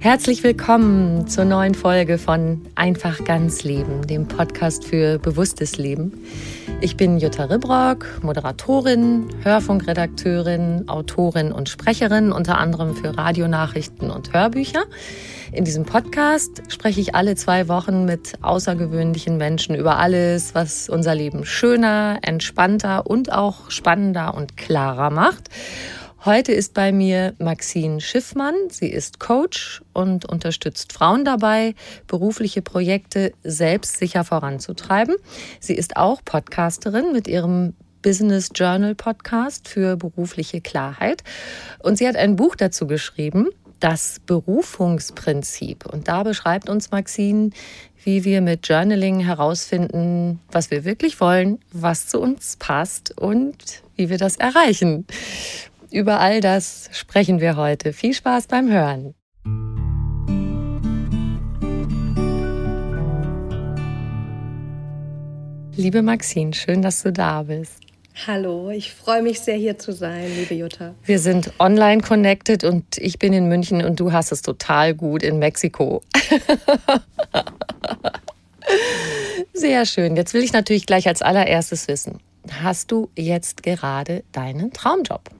[0.00, 6.12] Herzlich willkommen zur neuen Folge von Einfach ganz Leben, dem Podcast für bewusstes Leben.
[6.80, 14.84] Ich bin Jutta Ribrock, Moderatorin, Hörfunkredakteurin, Autorin und Sprecherin, unter anderem für Radionachrichten und Hörbücher.
[15.50, 21.16] In diesem Podcast spreche ich alle zwei Wochen mit außergewöhnlichen Menschen über alles, was unser
[21.16, 25.48] Leben schöner, entspannter und auch spannender und klarer macht.
[26.24, 28.54] Heute ist bei mir Maxine Schiffmann.
[28.70, 31.76] Sie ist Coach und unterstützt Frauen dabei,
[32.08, 35.14] berufliche Projekte selbstsicher voranzutreiben.
[35.60, 41.22] Sie ist auch Podcasterin mit ihrem Business Journal Podcast für berufliche Klarheit.
[41.78, 45.86] Und sie hat ein Buch dazu geschrieben, das Berufungsprinzip.
[45.86, 47.50] Und da beschreibt uns Maxine,
[48.02, 54.10] wie wir mit Journaling herausfinden, was wir wirklich wollen, was zu uns passt und wie
[54.10, 55.06] wir das erreichen.
[55.90, 57.92] Über all das sprechen wir heute.
[57.92, 59.14] Viel Spaß beim Hören.
[65.74, 67.80] Liebe Maxine, schön, dass du da bist.
[68.26, 70.94] Hallo, ich freue mich sehr hier zu sein, liebe Jutta.
[71.04, 75.22] Wir sind online connected und ich bin in München und du hast es total gut
[75.22, 76.02] in Mexiko.
[79.52, 80.16] Sehr schön.
[80.16, 82.18] Jetzt will ich natürlich gleich als allererstes wissen,
[82.60, 85.30] hast du jetzt gerade deinen Traumjob?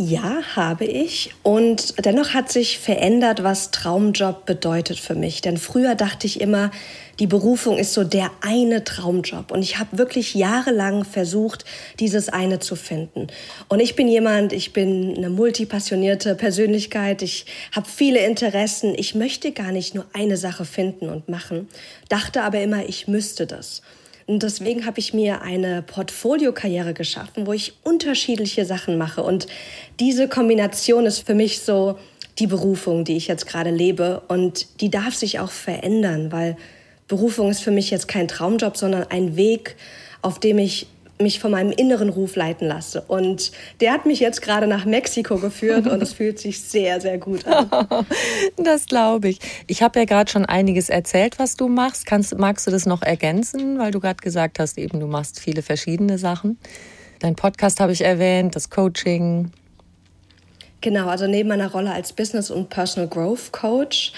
[0.00, 1.32] Ja, habe ich.
[1.42, 5.40] Und dennoch hat sich verändert, was Traumjob bedeutet für mich.
[5.40, 6.70] Denn früher dachte ich immer,
[7.18, 9.50] die Berufung ist so der eine Traumjob.
[9.50, 11.64] Und ich habe wirklich jahrelang versucht,
[11.98, 13.26] dieses eine zu finden.
[13.68, 17.22] Und ich bin jemand, ich bin eine multipassionierte Persönlichkeit.
[17.22, 18.94] Ich habe viele Interessen.
[18.96, 21.68] Ich möchte gar nicht nur eine Sache finden und machen.
[22.08, 23.82] Dachte aber immer, ich müsste das.
[24.28, 29.22] Und deswegen habe ich mir eine Portfoliokarriere geschaffen, wo ich unterschiedliche Sachen mache.
[29.22, 29.46] Und
[30.00, 31.98] diese Kombination ist für mich so
[32.38, 34.22] die Berufung, die ich jetzt gerade lebe.
[34.28, 36.58] Und die darf sich auch verändern, weil
[37.08, 39.76] Berufung ist für mich jetzt kein Traumjob, sondern ein Weg,
[40.20, 40.88] auf dem ich
[41.20, 43.02] mich von meinem inneren Ruf leiten lasse.
[43.06, 47.18] Und der hat mich jetzt gerade nach Mexiko geführt und es fühlt sich sehr, sehr
[47.18, 47.68] gut an.
[48.56, 49.38] Das glaube ich.
[49.66, 52.06] Ich habe ja gerade schon einiges erzählt, was du machst.
[52.06, 55.62] Kannst, magst du das noch ergänzen, weil du gerade gesagt hast, eben du machst viele
[55.62, 56.58] verschiedene Sachen.
[57.18, 59.50] Dein Podcast habe ich erwähnt, das Coaching.
[60.80, 64.12] Genau, also neben meiner Rolle als Business- und Personal Growth Coach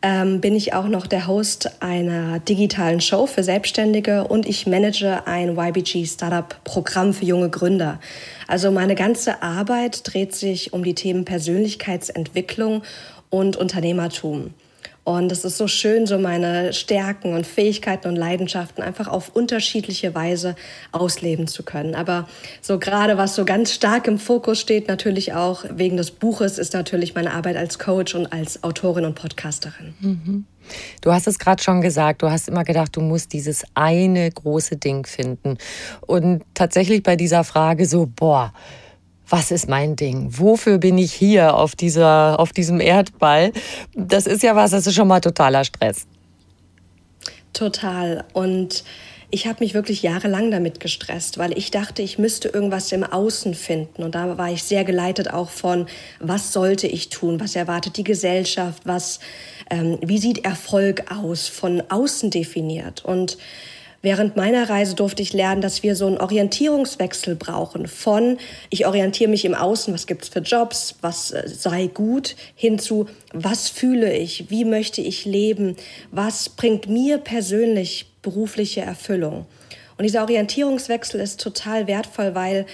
[0.00, 5.26] ähm, bin ich auch noch der Host einer digitalen Show für Selbstständige und ich manage
[5.26, 7.98] ein YBG Startup Programm für junge Gründer.
[8.46, 12.82] Also meine ganze Arbeit dreht sich um die Themen Persönlichkeitsentwicklung
[13.30, 14.54] und Unternehmertum.
[15.04, 20.14] Und es ist so schön, so meine Stärken und Fähigkeiten und Leidenschaften einfach auf unterschiedliche
[20.14, 20.56] Weise
[20.92, 21.94] ausleben zu können.
[21.94, 22.26] Aber
[22.62, 26.72] so gerade was so ganz stark im Fokus steht, natürlich auch wegen des Buches, ist
[26.72, 29.94] natürlich meine Arbeit als Coach und als Autorin und Podcasterin.
[30.00, 30.46] Mhm.
[31.02, 34.76] Du hast es gerade schon gesagt, du hast immer gedacht, du musst dieses eine große
[34.76, 35.58] Ding finden.
[36.00, 38.54] Und tatsächlich bei dieser Frage so, boah,
[39.28, 40.28] was ist mein Ding?
[40.30, 43.52] Wofür bin ich hier auf, dieser, auf diesem Erdball?
[43.94, 46.06] Das ist ja was, das ist schon mal totaler Stress.
[47.52, 48.24] Total.
[48.32, 48.84] Und
[49.30, 53.54] ich habe mich wirklich jahrelang damit gestresst, weil ich dachte, ich müsste irgendwas im Außen
[53.54, 54.02] finden.
[54.02, 55.86] Und da war ich sehr geleitet auch von,
[56.20, 59.20] was sollte ich tun, was erwartet die Gesellschaft, was,
[59.70, 63.04] ähm, wie sieht Erfolg aus, von außen definiert.
[63.04, 63.38] Und
[64.04, 68.36] Während meiner Reise durfte ich lernen, dass wir so einen Orientierungswechsel brauchen von
[68.68, 73.06] ich orientiere mich im Außen, was gibt's für Jobs, was äh, sei gut, hin zu
[73.32, 75.76] was fühle ich, wie möchte ich leben,
[76.10, 79.46] was bringt mir persönlich berufliche Erfüllung.
[79.96, 82.66] Und dieser Orientierungswechsel ist total wertvoll, weil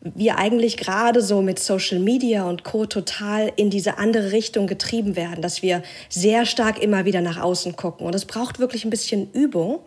[0.00, 5.14] wir eigentlich gerade so mit Social Media und Co total in diese andere Richtung getrieben
[5.14, 8.04] werden, dass wir sehr stark immer wieder nach außen gucken.
[8.04, 9.78] Und es braucht wirklich ein bisschen Übung,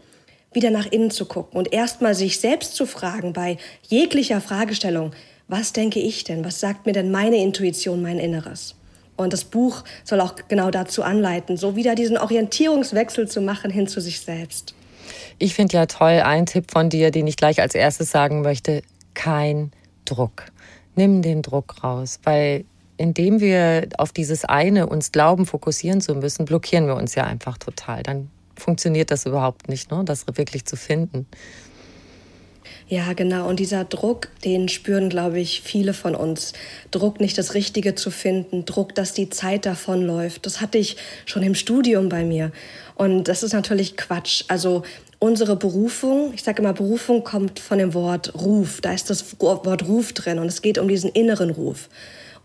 [0.55, 3.57] wieder nach innen zu gucken und erstmal sich selbst zu fragen bei
[3.87, 5.11] jeglicher Fragestellung,
[5.47, 6.43] was denke ich denn?
[6.43, 8.75] Was sagt mir denn meine Intuition, mein Inneres?
[9.15, 13.87] Und das Buch soll auch genau dazu anleiten, so wieder diesen Orientierungswechsel zu machen hin
[13.87, 14.73] zu sich selbst.
[15.37, 18.81] Ich finde ja toll, ein Tipp von dir, den ich gleich als erstes sagen möchte,
[19.13, 19.71] kein
[20.05, 20.45] Druck.
[20.95, 22.65] Nimm den Druck raus, weil
[22.97, 27.57] indem wir auf dieses eine uns glauben, fokussieren zu müssen, blockieren wir uns ja einfach
[27.57, 28.03] total.
[28.03, 30.03] Dann funktioniert das überhaupt nicht, ne?
[30.05, 31.27] das wirklich zu finden.
[32.87, 33.49] Ja, genau.
[33.49, 36.53] Und dieser Druck, den spüren, glaube ich, viele von uns.
[36.91, 40.45] Druck, nicht das Richtige zu finden, Druck, dass die Zeit davonläuft.
[40.45, 42.51] Das hatte ich schon im Studium bei mir.
[42.93, 44.43] Und das ist natürlich Quatsch.
[44.49, 44.83] Also
[45.17, 48.81] unsere Berufung, ich sage immer, Berufung kommt von dem Wort Ruf.
[48.81, 51.89] Da ist das Wort Ruf drin und es geht um diesen inneren Ruf.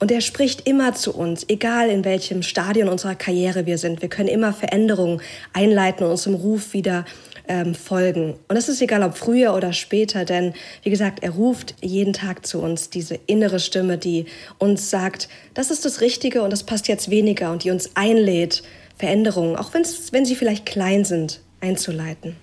[0.00, 4.00] Und er spricht immer zu uns, egal in welchem Stadion unserer Karriere wir sind.
[4.00, 5.20] Wir können immer Veränderungen
[5.52, 7.05] einleiten und unserem Ruf wieder
[7.49, 8.35] ähm, folgen.
[8.49, 12.47] Und es ist egal, ob früher oder später, denn wie gesagt, er ruft jeden Tag
[12.47, 14.25] zu uns, diese innere Stimme, die
[14.58, 18.62] uns sagt, das ist das Richtige und das passt jetzt weniger und die uns einlädt,
[18.97, 22.37] Veränderungen, auch wenn sie vielleicht klein sind, einzuleiten.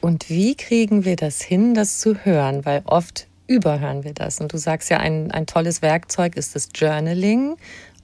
[0.00, 2.64] Und wie kriegen wir das hin, das zu hören?
[2.64, 4.40] Weil oft überhören wir das.
[4.40, 7.56] Und du sagst ja, ein, ein tolles Werkzeug ist das Journaling.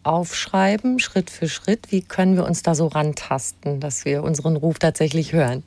[0.02, 1.90] Aufschreiben, Schritt für Schritt.
[1.90, 5.62] Wie können wir uns da so rantasten, dass wir unseren Ruf tatsächlich hören?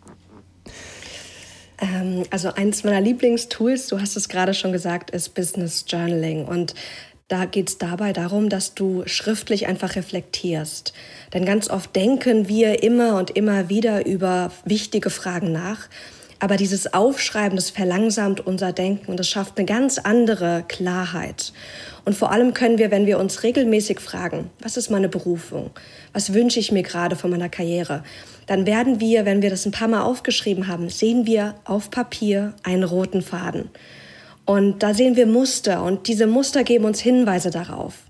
[1.79, 6.45] Ähm, also eins meiner Lieblingstools, du hast es gerade schon gesagt, ist Business Journaling.
[6.45, 6.75] Und
[7.27, 10.93] da geht es dabei darum, dass du schriftlich einfach reflektierst.
[11.33, 15.89] Denn ganz oft denken wir immer und immer wieder über wichtige Fragen nach.
[16.39, 21.51] Aber dieses Aufschreiben, das verlangsamt unser Denken und das schafft eine ganz andere Klarheit.
[22.05, 25.71] Und vor allem können wir, wenn wir uns regelmäßig fragen, was ist meine Berufung?
[26.13, 28.03] Was wünsche ich mir gerade von meiner Karriere?
[28.45, 32.53] Dann werden wir, wenn wir das ein paar Mal aufgeschrieben haben, sehen wir auf Papier
[32.63, 33.69] einen roten Faden.
[34.45, 38.06] Und da sehen wir Muster und diese Muster geben uns Hinweise darauf.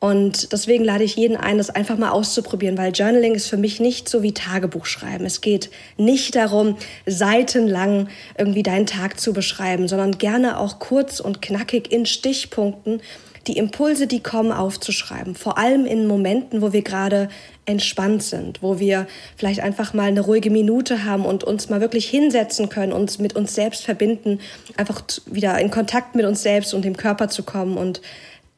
[0.00, 3.80] Und deswegen lade ich jeden ein, das einfach mal auszuprobieren, weil Journaling ist für mich
[3.80, 5.26] nicht so wie Tagebuch schreiben.
[5.26, 8.08] Es geht nicht darum, seitenlang
[8.38, 13.02] irgendwie deinen Tag zu beschreiben, sondern gerne auch kurz und knackig in Stichpunkten
[13.46, 15.34] die Impulse, die kommen, aufzuschreiben.
[15.34, 17.28] Vor allem in Momenten, wo wir gerade
[17.64, 19.06] entspannt sind, wo wir
[19.36, 23.36] vielleicht einfach mal eine ruhige Minute haben und uns mal wirklich hinsetzen können, uns mit
[23.36, 24.40] uns selbst verbinden,
[24.76, 28.02] einfach wieder in Kontakt mit uns selbst und dem Körper zu kommen und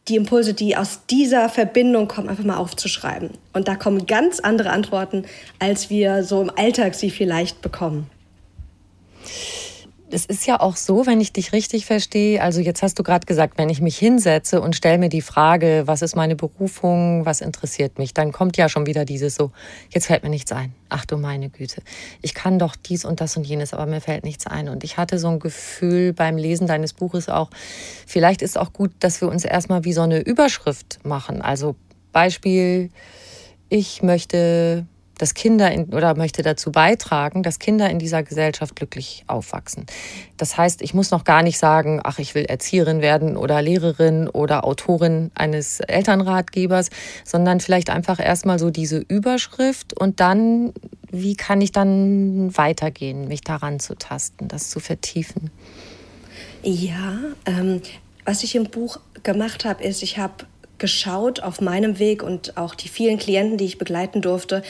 [0.09, 3.31] die Impulse, die aus dieser Verbindung kommen, einfach mal aufzuschreiben.
[3.53, 5.25] Und da kommen ganz andere Antworten,
[5.59, 8.11] als wir so im Alltag sie vielleicht bekommen
[10.13, 13.27] es ist ja auch so, wenn ich dich richtig verstehe, also jetzt hast du gerade
[13.27, 17.41] gesagt, wenn ich mich hinsetze und stelle mir die Frage, was ist meine Berufung, was
[17.41, 19.51] interessiert mich, dann kommt ja schon wieder dieses so,
[19.91, 20.75] jetzt fällt mir nichts ein.
[20.89, 21.83] Ach du meine Güte,
[22.21, 24.69] ich kann doch dies und das und jenes, aber mir fällt nichts ein.
[24.69, 27.51] Und ich hatte so ein Gefühl beim Lesen deines Buches auch,
[28.07, 31.41] vielleicht ist auch gut, dass wir uns erstmal wie so eine Überschrift machen.
[31.43, 31.77] Also
[32.13, 32.91] Beispiel,
[33.69, 34.87] ich möchte
[35.23, 39.87] dass Kinder in, oder möchte dazu beitragen, dass Kinder in dieser Gesellschaft glücklich aufwachsen.
[40.37, 44.29] Das heißt, ich muss noch gar nicht sagen, ach, ich will Erzieherin werden oder Lehrerin
[44.29, 46.91] oder Autorin eines Elternratgebers,
[47.25, 50.73] sondern vielleicht einfach erstmal so diese Überschrift und dann,
[51.13, 55.53] wie kann ich dann weitergehen, mich daran zu tasten, das zu vertiefen.
[56.65, 57.81] Ja, ähm,
[58.25, 60.47] was ich im Buch gemacht habe, ist, ich habe
[60.83, 64.63] geschaut auf meinem Weg und auch die vielen Klienten, die ich begleiten durfte,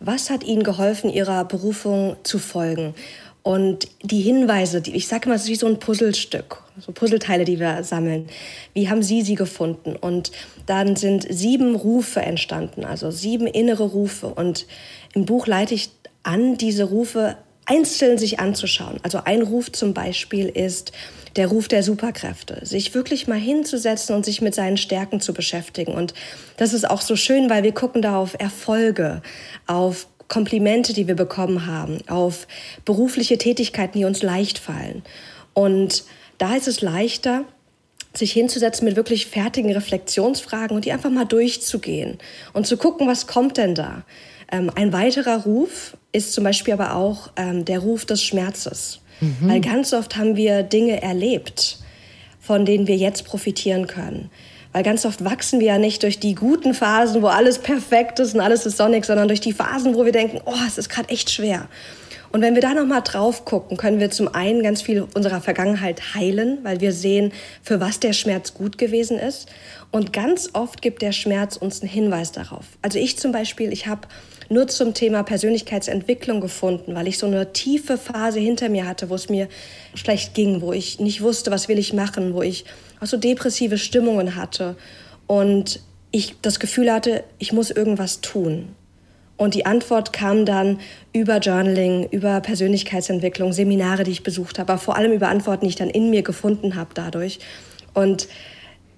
[0.00, 2.94] was hat ihnen geholfen, ihrer Berufung zu folgen.
[3.42, 7.44] Und die Hinweise, die, ich sage mal, es ist wie so ein Puzzlestück, so Puzzleteile,
[7.44, 8.28] die wir sammeln.
[8.72, 9.94] Wie haben Sie sie gefunden?
[9.94, 10.32] Und
[10.64, 14.28] dann sind sieben Rufe entstanden, also sieben innere Rufe.
[14.28, 14.66] Und
[15.12, 15.90] im Buch leite ich
[16.22, 17.36] an, diese Rufe
[17.68, 18.98] einzeln sich anzuschauen.
[19.02, 20.92] Also ein Ruf zum Beispiel ist,
[21.36, 25.92] der Ruf der Superkräfte, sich wirklich mal hinzusetzen und sich mit seinen Stärken zu beschäftigen.
[25.92, 26.14] Und
[26.56, 29.22] das ist auch so schön, weil wir gucken da auf Erfolge,
[29.66, 32.46] auf Komplimente, die wir bekommen haben, auf
[32.84, 35.02] berufliche Tätigkeiten, die uns leicht fallen.
[35.54, 36.04] Und
[36.38, 37.44] da ist es leichter,
[38.14, 42.18] sich hinzusetzen mit wirklich fertigen Reflexionsfragen und die einfach mal durchzugehen
[42.52, 44.04] und zu gucken, was kommt denn da.
[44.50, 49.00] Ähm, ein weiterer Ruf ist zum Beispiel aber auch ähm, der Ruf des Schmerzes.
[49.20, 49.36] Mhm.
[49.48, 51.78] Weil ganz oft haben wir Dinge erlebt,
[52.40, 54.30] von denen wir jetzt profitieren können.
[54.72, 58.34] Weil ganz oft wachsen wir ja nicht durch die guten Phasen, wo alles perfekt ist
[58.34, 61.08] und alles ist sonnig, sondern durch die Phasen, wo wir denken, oh, es ist gerade
[61.08, 61.68] echt schwer.
[62.30, 66.14] Und wenn wir da nochmal drauf gucken, können wir zum einen ganz viel unserer Vergangenheit
[66.14, 69.48] heilen, weil wir sehen, für was der Schmerz gut gewesen ist.
[69.90, 72.66] Und ganz oft gibt der Schmerz uns einen Hinweis darauf.
[72.82, 74.02] Also ich zum Beispiel, ich habe
[74.48, 79.14] nur zum Thema Persönlichkeitsentwicklung gefunden, weil ich so eine tiefe Phase hinter mir hatte, wo
[79.14, 79.48] es mir
[79.94, 82.64] schlecht ging, wo ich nicht wusste, was will ich machen, wo ich
[83.00, 84.76] auch so depressive Stimmungen hatte
[85.26, 88.74] und ich das Gefühl hatte, ich muss irgendwas tun.
[89.36, 90.80] Und die Antwort kam dann
[91.12, 95.70] über Journaling, über Persönlichkeitsentwicklung, Seminare, die ich besucht habe, aber vor allem über Antworten, die
[95.70, 97.38] ich dann in mir gefunden habe dadurch.
[97.94, 98.26] Und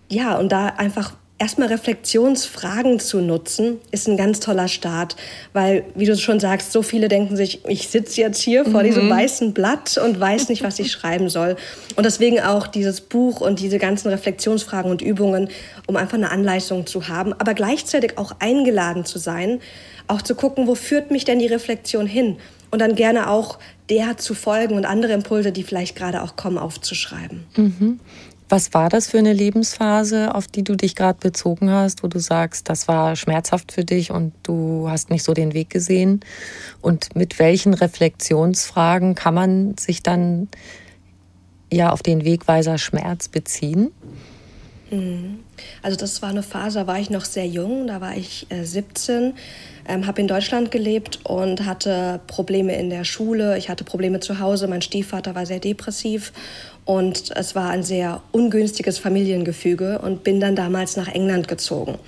[0.09, 5.17] ja, und da einfach erstmal Reflexionsfragen zu nutzen, ist ein ganz toller Start,
[5.55, 8.87] weil, wie du schon sagst, so viele denken sich, ich sitze jetzt hier vor mhm.
[8.87, 11.57] diesem weißen Blatt und weiß nicht, was ich schreiben soll.
[11.97, 15.49] Und deswegen auch dieses Buch und diese ganzen Reflexionsfragen und Übungen,
[15.87, 19.61] um einfach eine Anleitung zu haben, aber gleichzeitig auch eingeladen zu sein,
[20.09, 22.37] auch zu gucken, wo führt mich denn die Reflexion hin?
[22.73, 26.57] Und dann gerne auch der zu folgen und andere Impulse, die vielleicht gerade auch kommen,
[26.57, 27.45] aufzuschreiben.
[27.57, 28.01] Mhm.
[28.51, 32.19] Was war das für eine Lebensphase, auf die du dich gerade bezogen hast, wo du
[32.19, 36.19] sagst, das war schmerzhaft für dich und du hast nicht so den Weg gesehen?
[36.81, 40.49] Und mit welchen Reflexionsfragen kann man sich dann
[41.73, 43.93] ja auf den Wegweiser Schmerz beziehen?
[44.91, 45.45] Mhm.
[45.83, 48.65] Also das war eine Phase, da war ich noch sehr jung, da war ich äh,
[48.65, 49.35] 17,
[49.87, 54.41] ähm, habe in Deutschland gelebt und hatte Probleme in der Schule, ich hatte Probleme zu
[54.41, 56.33] Hause, mein Stiefvater war sehr depressiv
[56.91, 61.99] und es war ein sehr ungünstiges Familiengefüge und bin dann damals nach England gezogen.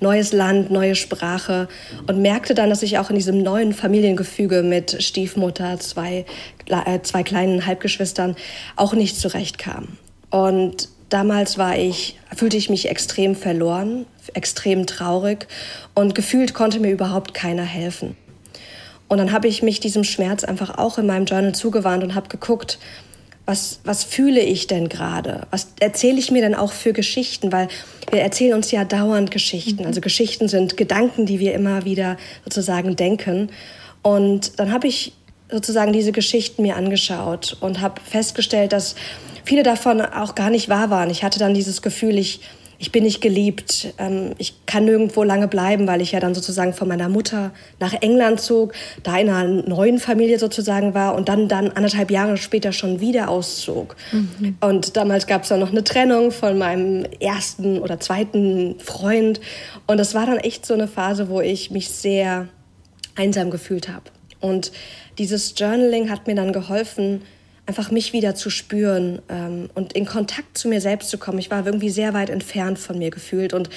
[0.00, 1.68] Neues Land, neue Sprache
[2.08, 6.26] und merkte dann, dass ich auch in diesem neuen Familiengefüge mit Stiefmutter, zwei,
[6.66, 8.34] äh, zwei kleinen Halbgeschwistern
[8.74, 9.98] auch nicht zurechtkam.
[10.30, 15.46] Und damals war ich, fühlte ich mich extrem verloren, extrem traurig
[15.94, 18.16] und gefühlt konnte mir überhaupt keiner helfen.
[19.06, 22.28] Und dann habe ich mich diesem Schmerz einfach auch in meinem Journal zugewandt und habe
[22.28, 22.80] geguckt,
[23.46, 25.46] was, was fühle ich denn gerade?
[25.50, 27.52] Was erzähle ich mir denn auch für Geschichten?
[27.52, 27.68] Weil
[28.10, 29.82] wir erzählen uns ja dauernd Geschichten.
[29.82, 29.86] Mhm.
[29.86, 33.50] Also Geschichten sind Gedanken, die wir immer wieder sozusagen denken.
[34.02, 35.12] Und dann habe ich
[35.50, 38.94] sozusagen diese Geschichten mir angeschaut und habe festgestellt, dass
[39.44, 41.10] viele davon auch gar nicht wahr waren.
[41.10, 42.40] Ich hatte dann dieses Gefühl, ich,
[42.84, 46.74] ich bin nicht geliebt, ähm, ich kann nirgendwo lange bleiben, weil ich ja dann sozusagen
[46.74, 47.50] von meiner Mutter
[47.80, 52.36] nach England zog, da in einer neuen Familie sozusagen war und dann, dann anderthalb Jahre
[52.36, 53.96] später schon wieder auszog.
[54.12, 54.58] Mhm.
[54.60, 59.40] Und damals gab es dann noch eine Trennung von meinem ersten oder zweiten Freund.
[59.86, 62.48] Und das war dann echt so eine Phase, wo ich mich sehr
[63.14, 64.10] einsam gefühlt habe.
[64.40, 64.72] Und
[65.16, 67.22] dieses Journaling hat mir dann geholfen,
[67.66, 71.38] einfach mich wieder zu spüren ähm, und in Kontakt zu mir selbst zu kommen.
[71.38, 73.70] Ich war irgendwie sehr weit entfernt von mir gefühlt und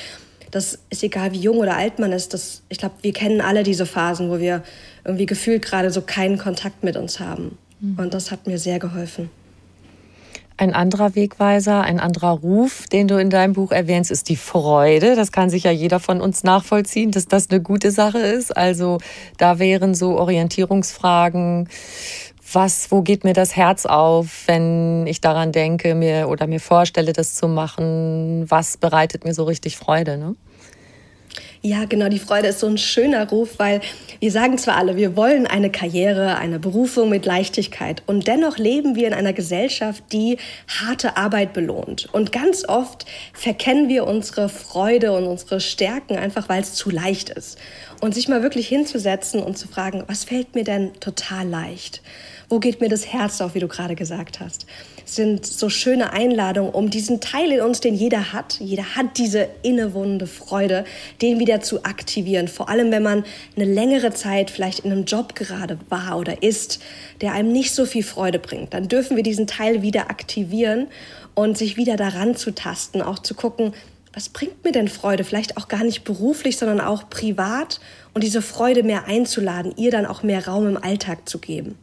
[0.51, 2.33] das ist egal, wie jung oder alt man ist.
[2.33, 4.63] Das, ich glaube, wir kennen alle diese Phasen, wo wir
[5.03, 7.57] irgendwie gefühlt gerade so keinen Kontakt mit uns haben.
[7.79, 7.99] Mhm.
[7.99, 9.29] Und das hat mir sehr geholfen.
[10.59, 15.15] Ein anderer Wegweiser, ein anderer Ruf, den du in deinem Buch erwähnst, ist die Freude.
[15.15, 18.57] Das kann sich ja jeder von uns nachvollziehen, dass das eine gute Sache ist.
[18.57, 18.97] Also
[19.37, 21.69] da wären so Orientierungsfragen,
[22.53, 27.13] was, wo geht mir das Herz auf, wenn ich daran denke, mir oder mir vorstelle,
[27.13, 28.45] das zu machen?
[28.49, 30.17] Was bereitet mir so richtig Freude?
[30.17, 30.35] Ne?
[31.61, 33.81] Ja, genau, die Freude ist so ein schöner Ruf, weil
[34.19, 38.95] wir sagen zwar alle, wir wollen eine Karriere, eine Berufung mit Leichtigkeit und dennoch leben
[38.95, 40.37] wir in einer Gesellschaft, die
[40.67, 42.07] harte Arbeit belohnt.
[42.13, 47.31] Und ganz oft verkennen wir unsere Freude und unsere Stärken einfach, weil es zu leicht
[47.31, 47.57] ist.
[47.99, 52.03] Und sich mal wirklich hinzusetzen und zu fragen, was fällt mir denn total leicht?
[52.49, 54.65] Wo geht mir das Herz auf, wie du gerade gesagt hast?
[55.09, 59.47] sind so schöne Einladungen, um diesen Teil in uns, den jeder hat, jeder hat diese
[59.63, 60.85] innewohnende Freude,
[61.21, 62.47] den wieder zu aktivieren.
[62.47, 63.23] Vor allem, wenn man
[63.55, 66.79] eine längere Zeit vielleicht in einem Job gerade war oder ist,
[67.21, 68.73] der einem nicht so viel Freude bringt.
[68.73, 70.87] Dann dürfen wir diesen Teil wieder aktivieren
[71.35, 73.73] und sich wieder daran zu tasten, auch zu gucken,
[74.13, 75.23] was bringt mir denn Freude?
[75.23, 77.79] Vielleicht auch gar nicht beruflich, sondern auch privat
[78.15, 81.77] und diese Freude mehr einzuladen, ihr dann auch mehr Raum im Alltag zu geben.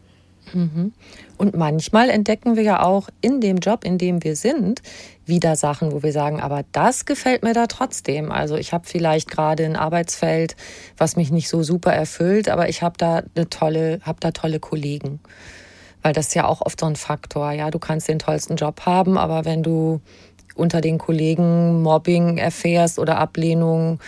[0.54, 0.92] Mhm.
[1.36, 4.82] Und manchmal entdecken wir ja auch in dem Job, in dem wir sind,
[5.26, 8.30] wieder Sachen, wo wir sagen, aber das gefällt mir da trotzdem.
[8.30, 10.56] Also ich habe vielleicht gerade ein Arbeitsfeld,
[10.96, 14.60] was mich nicht so super erfüllt, aber ich habe da eine tolle, habe da tolle
[14.60, 15.20] Kollegen.
[16.02, 17.52] Weil das ist ja auch oft so ein Faktor.
[17.52, 20.00] Ja, du kannst den tollsten Job haben, aber wenn du
[20.54, 24.00] unter den Kollegen Mobbing erfährst oder Ablehnung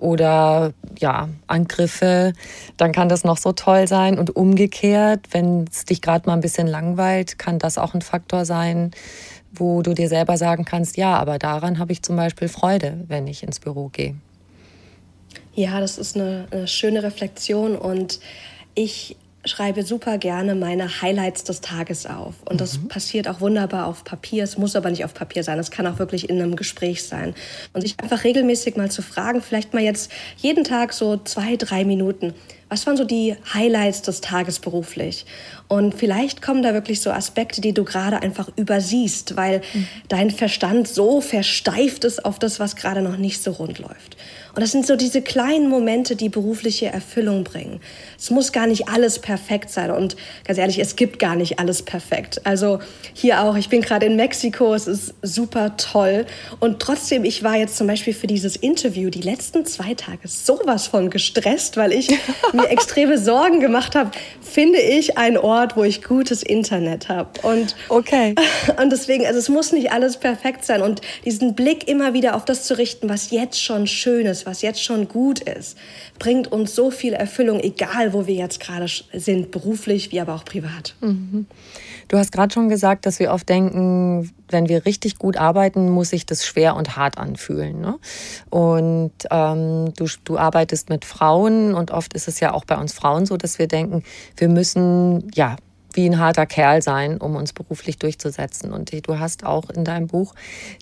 [0.00, 2.32] oder ja, Angriffe,
[2.76, 4.18] dann kann das noch so toll sein.
[4.18, 8.44] Und umgekehrt, wenn es dich gerade mal ein bisschen langweilt, kann das auch ein Faktor
[8.44, 8.90] sein,
[9.52, 13.26] wo du dir selber sagen kannst, ja, aber daran habe ich zum Beispiel Freude, wenn
[13.26, 14.16] ich ins Büro gehe.
[15.54, 18.18] Ja, das ist eine, eine schöne Reflexion und
[18.74, 22.34] ich schreibe super gerne meine Highlights des Tages auf.
[22.44, 22.88] Und das mhm.
[22.88, 24.44] passiert auch wunderbar auf Papier.
[24.44, 25.58] Es muss aber nicht auf Papier sein.
[25.58, 27.34] Es kann auch wirklich in einem Gespräch sein.
[27.72, 31.84] Und sich einfach regelmäßig mal zu fragen, vielleicht mal jetzt jeden Tag so zwei, drei
[31.84, 32.34] Minuten.
[32.68, 35.26] Was waren so die Highlights des Tages beruflich?
[35.66, 39.88] Und vielleicht kommen da wirklich so Aspekte, die du gerade einfach übersiehst, weil mhm.
[40.08, 44.16] dein Verstand so versteift ist auf das, was gerade noch nicht so rund läuft.
[44.54, 47.80] Und das sind so diese kleinen Momente, die berufliche Erfüllung bringen.
[48.16, 49.90] Es muss gar nicht alles perfekt sein.
[49.90, 52.40] Und ganz ehrlich, es gibt gar nicht alles perfekt.
[52.44, 52.78] Also
[53.12, 56.24] hier auch, ich bin gerade in Mexiko, es ist super toll.
[56.60, 60.86] Und trotzdem, ich war jetzt zum Beispiel für dieses Interview die letzten zwei Tage sowas
[60.86, 62.08] von gestresst, weil ich
[62.52, 67.30] mir extreme Sorgen gemacht habe, finde ich einen Ort, wo ich gutes Internet habe.
[67.42, 68.34] Und, okay.
[68.80, 70.82] und deswegen, also es muss nicht alles perfekt sein.
[70.82, 74.62] Und diesen Blick immer wieder auf das zu richten, was jetzt schon schön ist, was
[74.62, 75.78] jetzt schon gut ist,
[76.18, 80.44] bringt uns so viel Erfüllung, egal wo wir jetzt gerade sind, beruflich wie aber auch
[80.44, 80.94] privat.
[81.00, 81.46] Mhm.
[82.08, 86.10] Du hast gerade schon gesagt, dass wir oft denken, wenn wir richtig gut arbeiten, muss
[86.10, 87.80] sich das schwer und hart anfühlen.
[87.80, 87.98] Ne?
[88.50, 92.92] Und ähm, du, du arbeitest mit Frauen und oft ist es ja auch bei uns
[92.92, 94.02] Frauen so, dass wir denken,
[94.36, 95.56] wir müssen ja
[95.94, 98.72] wie ein harter Kerl sein, um uns beruflich durchzusetzen.
[98.72, 100.34] Und du hast auch in deinem Buch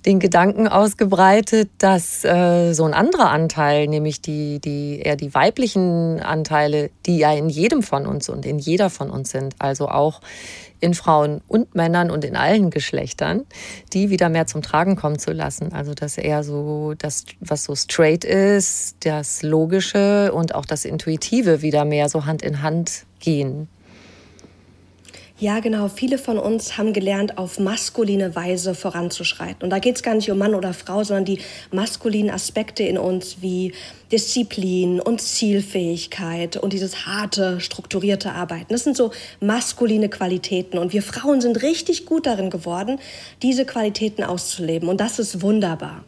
[0.04, 6.21] den Gedanken ausgebreitet, dass äh, so ein anderer Anteil, nämlich die, die eher die weiblichen
[6.21, 10.21] Anteile, die ja in jedem von uns und in jeder von uns sind, also auch
[10.83, 13.47] in Frauen und Männern und in allen Geschlechtern,
[13.92, 15.73] die wieder mehr zum Tragen kommen zu lassen.
[15.73, 21.63] Also dass eher so das, was so straight ist, das Logische und auch das Intuitive
[21.63, 23.69] wieder mehr so Hand in Hand gehen.
[25.38, 25.88] Ja, genau.
[25.88, 29.64] Viele von uns haben gelernt, auf maskuline Weise voranzuschreiten.
[29.64, 31.40] Und da geht es gar nicht um Mann oder Frau, sondern die
[31.71, 33.73] maskulinen Aspekte in uns wie
[34.12, 38.73] Disziplin und Zielfähigkeit und dieses harte, strukturierte Arbeiten.
[38.73, 40.78] Das sind so maskuline Qualitäten.
[40.78, 43.00] Und wir Frauen sind richtig gut darin geworden,
[43.42, 44.88] diese Qualitäten auszuleben.
[44.88, 46.04] Und das ist wunderbar.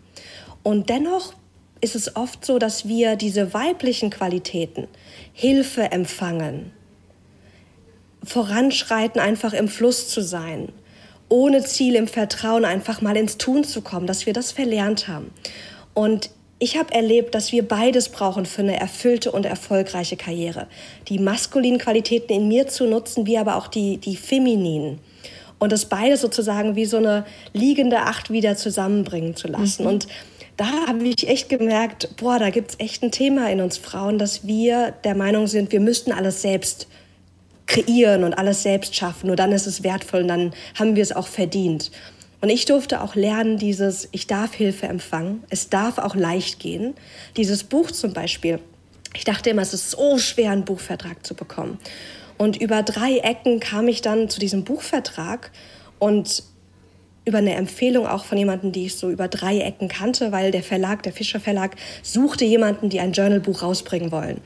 [0.63, 1.35] Und dennoch
[1.81, 4.87] ist es oft so, dass wir diese weiblichen Qualitäten,
[5.33, 6.73] Hilfe empfangen,
[8.25, 10.69] voranschreiten, einfach im Fluss zu sein,
[11.29, 15.31] ohne Ziel im Vertrauen einfach mal ins Tun zu kommen, dass wir das verlernt haben.
[15.95, 20.67] Und ich habe erlebt, dass wir beides brauchen für eine erfüllte und erfolgreiche Karriere.
[21.09, 24.99] Die maskulinen Qualitäten in mir zu nutzen, wie aber auch die, die femininen.
[25.59, 29.83] Und das beides sozusagen wie so eine liegende Acht wieder zusammenbringen zu lassen.
[29.83, 29.89] Mhm.
[29.89, 30.07] Und
[30.57, 34.19] da habe ich echt gemerkt, boah, da gibt es echt ein Thema in uns Frauen,
[34.19, 36.87] dass wir der Meinung sind, wir müssten alles selbst
[37.67, 39.29] kreieren und alles selbst schaffen.
[39.29, 41.91] Nur dann ist es wertvoll und dann haben wir es auch verdient.
[42.41, 46.95] Und ich durfte auch lernen, dieses, ich darf Hilfe empfangen, es darf auch leicht gehen.
[47.39, 48.59] Dieses Buch zum Beispiel,
[49.15, 51.79] ich dachte immer, es ist so schwer, einen Buchvertrag zu bekommen.
[52.37, 55.53] Und über drei Ecken kam ich dann zu diesem Buchvertrag
[55.99, 56.43] und
[57.25, 60.63] über eine Empfehlung auch von jemandem, die ich so über drei Ecken kannte, weil der
[60.63, 64.43] Verlag, der Fischer Verlag, suchte jemanden, die ein Journalbuch rausbringen wollen.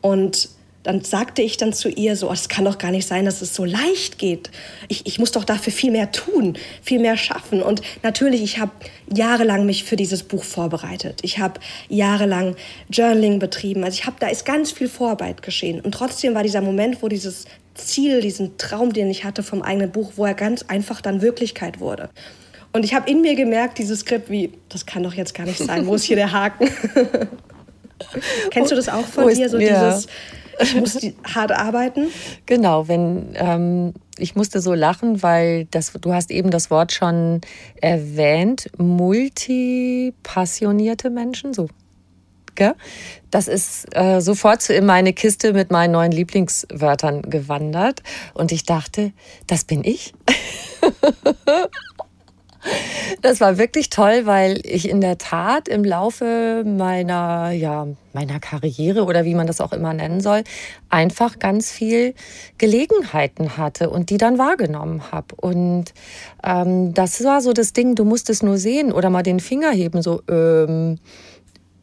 [0.00, 0.48] Und
[0.82, 3.40] dann sagte ich dann zu ihr so, oh, es kann doch gar nicht sein, dass
[3.40, 4.50] es so leicht geht.
[4.88, 7.62] Ich, ich muss doch dafür viel mehr tun, viel mehr schaffen.
[7.62, 8.72] Und natürlich, ich habe
[9.12, 11.20] jahrelang mich für dieses Buch vorbereitet.
[11.22, 12.56] Ich habe jahrelang
[12.90, 13.84] Journaling betrieben.
[13.84, 15.80] Also ich habe, da ist ganz viel Vorarbeit geschehen.
[15.80, 19.92] Und trotzdem war dieser Moment, wo dieses Ziel, diesen Traum, den ich hatte vom eigenen
[19.92, 22.10] Buch, wo er ganz einfach dann Wirklichkeit wurde.
[22.72, 25.58] Und ich habe in mir gemerkt, dieses Skript, wie, das kann doch jetzt gar nicht
[25.58, 26.68] sein, wo ist hier der Haken?
[28.50, 29.90] Kennst du das auch von dir, so ja.
[29.90, 30.08] dieses
[30.60, 30.98] ich muss
[31.34, 32.08] hart arbeiten.
[32.46, 37.40] Genau, wenn ähm, ich musste so lachen, weil das, du hast eben das Wort schon
[37.80, 41.68] erwähnt, multipassionierte Menschen, so.
[42.54, 42.74] Gell?
[43.30, 48.02] Das ist äh, sofort in meine Kiste mit meinen neuen Lieblingswörtern gewandert.
[48.34, 49.12] Und ich dachte,
[49.46, 50.12] das bin ich.
[53.22, 59.04] Das war wirklich toll, weil ich in der Tat im Laufe meiner, ja, meiner Karriere
[59.04, 60.44] oder wie man das auch immer nennen soll,
[60.88, 62.14] einfach ganz viel
[62.58, 65.34] Gelegenheiten hatte und die dann wahrgenommen habe.
[65.36, 65.92] Und
[66.44, 69.70] ähm, das war so das Ding, du musst es nur sehen oder mal den Finger
[69.70, 70.98] heben, so, ähm,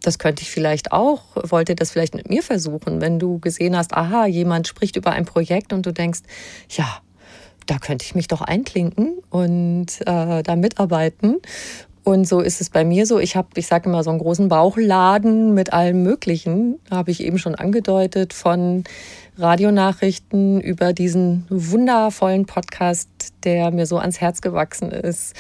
[0.02, 3.94] das könnte ich vielleicht auch, wollte das vielleicht mit mir versuchen, wenn du gesehen hast,
[3.94, 6.22] aha, jemand spricht über ein Projekt und du denkst,
[6.70, 7.02] ja,
[7.70, 11.38] da könnte ich mich doch einklinken und äh, da mitarbeiten.
[12.04, 13.20] Und so ist es bei mir so.
[13.20, 17.38] Ich habe, ich sage immer, so einen großen Bauchladen mit allem Möglichen, habe ich eben
[17.38, 18.84] schon angedeutet, von
[19.38, 23.10] Radionachrichten über diesen wundervollen Podcast,
[23.44, 25.36] der mir so ans Herz gewachsen ist.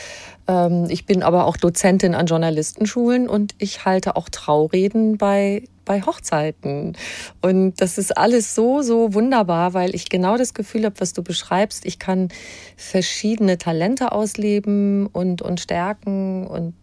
[0.47, 6.04] Ähm, ich bin aber auch Dozentin an Journalistenschulen und ich halte auch Traureden bei, bei
[6.04, 6.95] Hochzeiten.
[7.41, 11.23] Und das ist alles so, so wunderbar, weil ich genau das Gefühl habe, was du
[11.23, 11.84] beschreibst.
[11.84, 12.30] Ich kann
[12.78, 16.45] verschiedene Talente ausleben und, und stärken.
[16.45, 16.75] Und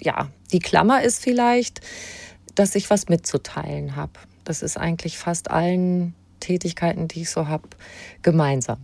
[0.00, 1.82] ja, die Klammer ist vielleicht,
[2.54, 4.12] dass ich was mitzuteilen habe.
[4.44, 7.68] Das ist eigentlich fast allen Tätigkeiten, die ich so habe,
[8.22, 8.78] gemeinsam.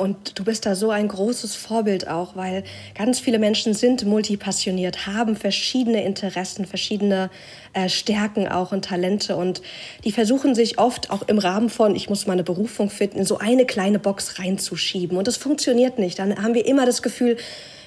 [0.00, 5.06] Und du bist da so ein großes Vorbild auch, weil ganz viele Menschen sind multipassioniert,
[5.06, 7.28] haben verschiedene Interessen, verschiedene
[7.74, 9.36] äh, Stärken auch und Talente.
[9.36, 9.60] Und
[10.04, 13.36] die versuchen sich oft auch im Rahmen von, ich muss meine Berufung finden, in so
[13.36, 15.18] eine kleine Box reinzuschieben.
[15.18, 16.18] Und das funktioniert nicht.
[16.18, 17.36] Dann haben wir immer das Gefühl,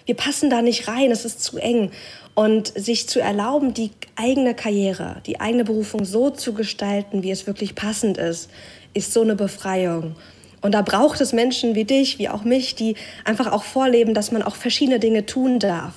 [0.05, 1.89] wir passen da nicht rein, es ist zu eng.
[2.35, 7.47] Und sich zu erlauben, die eigene Karriere, die eigene Berufung so zu gestalten, wie es
[7.47, 8.51] wirklich passend ist,
[8.93, 10.15] ist so eine Befreiung.
[10.63, 12.95] Und da braucht es Menschen wie dich, wie auch mich, die
[13.25, 15.93] einfach auch vorleben, dass man auch verschiedene Dinge tun darf.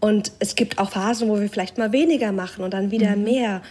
[0.00, 3.24] Und es gibt auch Phasen, wo wir vielleicht mal weniger machen und dann wieder mhm.
[3.24, 3.62] mehr.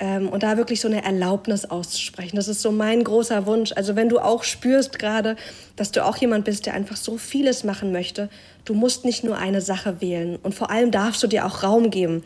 [0.00, 2.34] Ähm, und da wirklich so eine Erlaubnis auszusprechen.
[2.34, 3.72] Das ist so mein großer Wunsch.
[3.76, 5.36] Also wenn du auch spürst gerade,
[5.76, 8.28] dass du auch jemand bist, der einfach so vieles machen möchte,
[8.64, 10.36] du musst nicht nur eine Sache wählen.
[10.42, 12.24] Und vor allem darfst du dir auch Raum geben.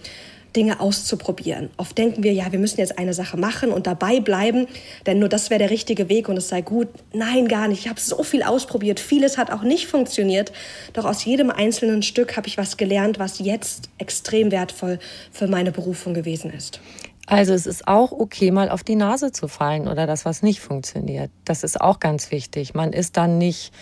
[0.56, 1.70] Dinge auszuprobieren.
[1.76, 4.66] Oft denken wir, ja, wir müssen jetzt eine Sache machen und dabei bleiben,
[5.06, 6.88] denn nur das wäre der richtige Weg und es sei gut.
[7.12, 7.80] Nein, gar nicht.
[7.80, 9.00] Ich habe so viel ausprobiert.
[9.00, 10.52] Vieles hat auch nicht funktioniert.
[10.92, 14.98] Doch aus jedem einzelnen Stück habe ich was gelernt, was jetzt extrem wertvoll
[15.32, 16.80] für meine Berufung gewesen ist.
[17.26, 20.60] Also es ist auch okay, mal auf die Nase zu fallen oder das, was nicht
[20.60, 21.30] funktioniert.
[21.44, 22.74] Das ist auch ganz wichtig.
[22.74, 23.72] Man ist dann nicht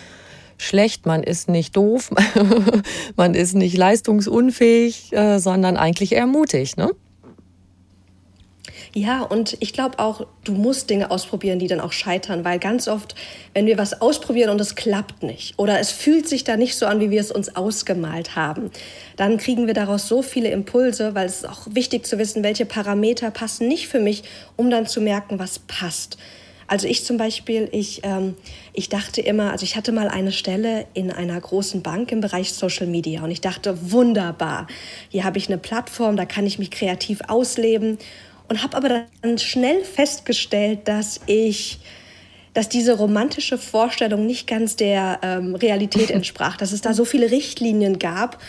[0.59, 2.11] schlecht, man ist nicht doof,
[3.15, 6.91] man ist nicht leistungsunfähig, äh, sondern eigentlich eher mutig, ne?
[8.93, 12.87] Ja, und ich glaube auch, du musst Dinge ausprobieren, die dann auch scheitern, weil ganz
[12.87, 13.13] oft,
[13.53, 16.87] wenn wir was ausprobieren und es klappt nicht oder es fühlt sich da nicht so
[16.87, 18.71] an, wie wir es uns ausgemalt haben,
[19.15, 22.65] dann kriegen wir daraus so viele Impulse, weil es ist auch wichtig zu wissen, welche
[22.65, 24.23] Parameter passen nicht für mich,
[24.55, 26.17] um dann zu merken, was passt.
[26.69, 28.35] Also ich zum Beispiel, ich, ähm,
[28.73, 32.53] ich dachte immer, also ich hatte mal eine Stelle in einer großen Bank im Bereich
[32.53, 34.67] Social Media und ich dachte, wunderbar,
[35.09, 37.97] hier habe ich eine Plattform, da kann ich mich kreativ ausleben
[38.49, 41.79] und habe aber dann schnell festgestellt, dass ich
[42.53, 47.31] dass diese romantische Vorstellung nicht ganz der ähm, Realität entsprach, dass es da so viele
[47.31, 48.39] Richtlinien gab,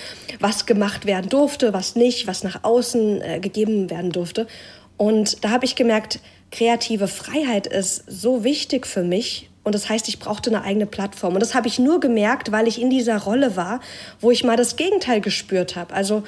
[0.40, 4.46] was gemacht werden durfte, was nicht, was nach außen äh, gegeben werden durfte.
[4.96, 6.18] Und da habe ich gemerkt,
[6.50, 9.48] kreative Freiheit ist so wichtig für mich.
[9.62, 11.34] Und das heißt, ich brauchte eine eigene Plattform.
[11.34, 13.80] Und das habe ich nur gemerkt, weil ich in dieser Rolle war,
[14.20, 15.94] wo ich mal das Gegenteil gespürt habe.
[15.94, 16.22] Also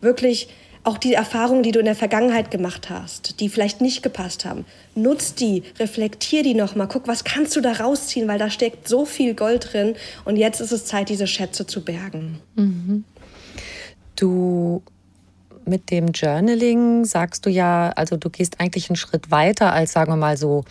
[0.00, 0.48] wirklich
[0.84, 4.64] auch die Erfahrungen, die du in der Vergangenheit gemacht hast, die vielleicht nicht gepasst haben,
[4.94, 9.04] nutz die, reflektier die nochmal, guck, was kannst du da rausziehen, weil da steckt so
[9.04, 12.40] viel Gold drin und jetzt ist es Zeit, diese Schätze zu bergen.
[12.54, 13.04] Mhm.
[14.16, 14.82] Du
[15.68, 20.12] mit dem Journaling sagst du ja, also du gehst eigentlich einen Schritt weiter als, sagen
[20.12, 20.64] wir mal so,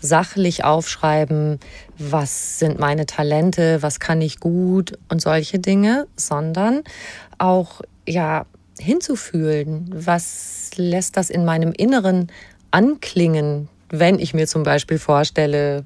[0.00, 1.58] sachlich aufschreiben,
[1.98, 6.82] was sind meine Talente, was kann ich gut und solche Dinge, sondern
[7.38, 8.46] auch ja
[8.78, 12.30] hinzufühlen, was lässt das in meinem Inneren
[12.70, 15.84] anklingen, wenn ich mir zum Beispiel vorstelle,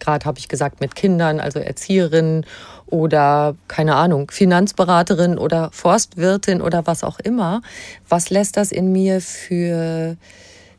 [0.00, 2.44] gerade habe ich gesagt, mit Kindern, also Erzieherin
[2.86, 7.62] oder keine Ahnung, Finanzberaterin oder Forstwirtin oder was auch immer.
[8.08, 10.16] Was lässt das in mir für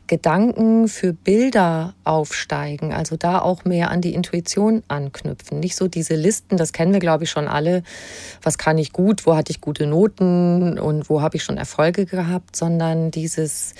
[0.08, 5.60] Gedanken für Bilder aufsteigen, also da auch mehr an die Intuition anknüpfen.
[5.60, 7.82] Nicht so diese Listen, das kennen wir, glaube ich, schon alle.
[8.44, 12.06] Was kann ich gut, wo hatte ich gute Noten und wo habe ich schon Erfolge
[12.06, 13.74] gehabt, sondern dieses,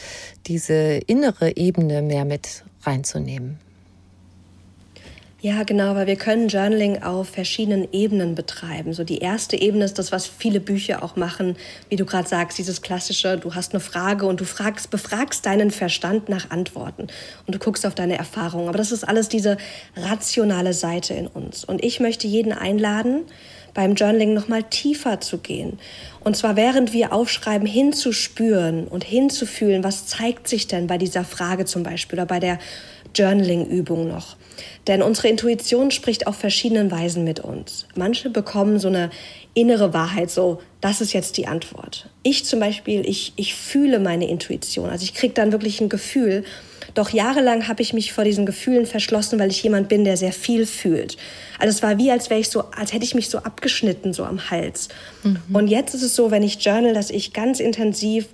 [0.48, 3.60] diese innere Ebene mehr mit reinzunehmen.
[5.46, 8.94] Ja, genau, weil wir können Journaling auf verschiedenen Ebenen betreiben.
[8.94, 11.56] So die erste Ebene ist das, was viele Bücher auch machen,
[11.88, 15.70] wie du gerade sagst, dieses klassische, du hast eine Frage und du fragst, befragst deinen
[15.70, 17.10] Verstand nach Antworten
[17.46, 18.70] und du guckst auf deine Erfahrungen.
[18.70, 19.58] Aber das ist alles diese
[19.96, 21.64] rationale Seite in uns.
[21.64, 23.22] Und ich möchte jeden einladen,
[23.76, 25.78] beim Journaling nochmal tiefer zu gehen.
[26.24, 31.66] Und zwar während wir aufschreiben, hinzuspüren und hinzufühlen, was zeigt sich denn bei dieser Frage
[31.66, 32.58] zum Beispiel oder bei der
[33.14, 34.38] Journaling-Übung noch.
[34.88, 37.88] Denn unsere Intuition spricht auf verschiedenen Weisen mit uns.
[37.96, 39.10] Manche bekommen so eine
[39.56, 42.10] innere Wahrheit, so, das ist jetzt die Antwort.
[42.22, 44.90] Ich zum Beispiel, ich, ich fühle meine Intuition.
[44.90, 46.44] Also ich kriege dann wirklich ein Gefühl.
[46.94, 50.34] Doch jahrelang habe ich mich vor diesen Gefühlen verschlossen, weil ich jemand bin, der sehr
[50.34, 51.18] viel fühlt.
[51.58, 54.24] Also es war wie, als wäre ich so, als hätte ich mich so abgeschnitten, so
[54.24, 54.90] am Hals.
[55.24, 55.40] Mhm.
[55.54, 58.28] Und jetzt ist es so, wenn ich journal, dass ich ganz intensiv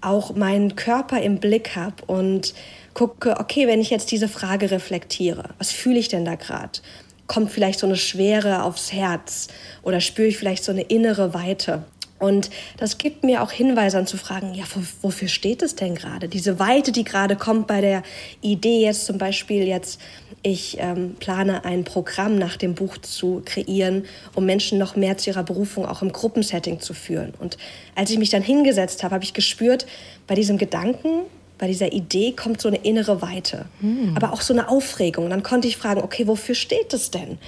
[0.00, 2.54] auch meinen Körper im Blick habe und
[2.96, 6.80] gucke, okay, wenn ich jetzt diese Frage reflektiere, was fühle ich denn da gerade?
[7.26, 9.48] Kommt vielleicht so eine Schwere aufs Herz
[9.82, 11.84] oder spüre ich vielleicht so eine innere Weite?
[12.18, 14.64] Und das gibt mir auch Hinweise an zu fragen, ja,
[15.02, 16.26] wofür steht es denn gerade?
[16.28, 18.02] Diese Weite, die gerade kommt bei der
[18.40, 20.00] Idee jetzt zum Beispiel jetzt,
[20.42, 25.28] ich ähm, plane ein Programm nach dem Buch zu kreieren, um Menschen noch mehr zu
[25.28, 27.34] ihrer Berufung auch im Gruppensetting zu führen.
[27.38, 27.58] Und
[27.94, 29.84] als ich mich dann hingesetzt habe, habe ich gespürt,
[30.26, 31.26] bei diesem Gedanken,
[31.58, 34.14] bei dieser Idee kommt so eine innere Weite, hm.
[34.16, 35.24] aber auch so eine Aufregung.
[35.24, 37.38] Und dann konnte ich fragen, okay, wofür steht es denn?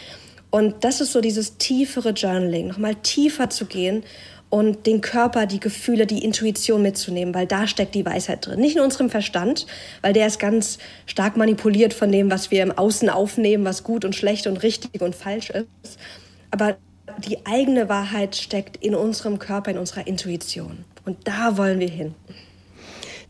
[0.51, 4.03] Und das ist so dieses tiefere Journaling, nochmal tiefer zu gehen
[4.51, 8.61] und den Körper, die Gefühle, die Intuition mitzunehmen, weil da steckt die Weisheit drin.
[8.61, 9.67] Nicht in unserem Verstand,
[10.01, 14.07] weil der ist ganz stark manipuliert von dem, was wir im Außen aufnehmen, was gut
[14.07, 15.99] und schlecht und richtig und falsch ist.
[16.51, 16.79] Aber
[17.27, 20.85] die eigene Wahrheit steckt in unserem Körper, in unserer Intuition.
[21.05, 22.15] Und da wollen wir hin.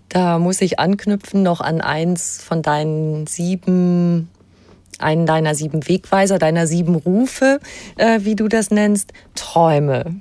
[0.09, 4.31] Da muss ich anknüpfen noch an eins von deinen sieben,
[4.99, 7.61] einen deiner sieben Wegweiser, deiner sieben Rufe,
[7.97, 10.16] äh, wie du das nennst, Träume.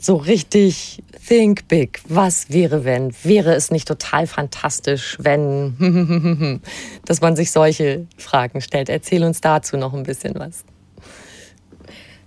[0.00, 2.00] So richtig think big.
[2.08, 3.12] Was wäre, wenn?
[3.24, 6.60] Wäre es nicht total fantastisch, wenn,
[7.04, 8.88] dass man sich solche Fragen stellt?
[8.88, 10.64] Erzähl uns dazu noch ein bisschen was.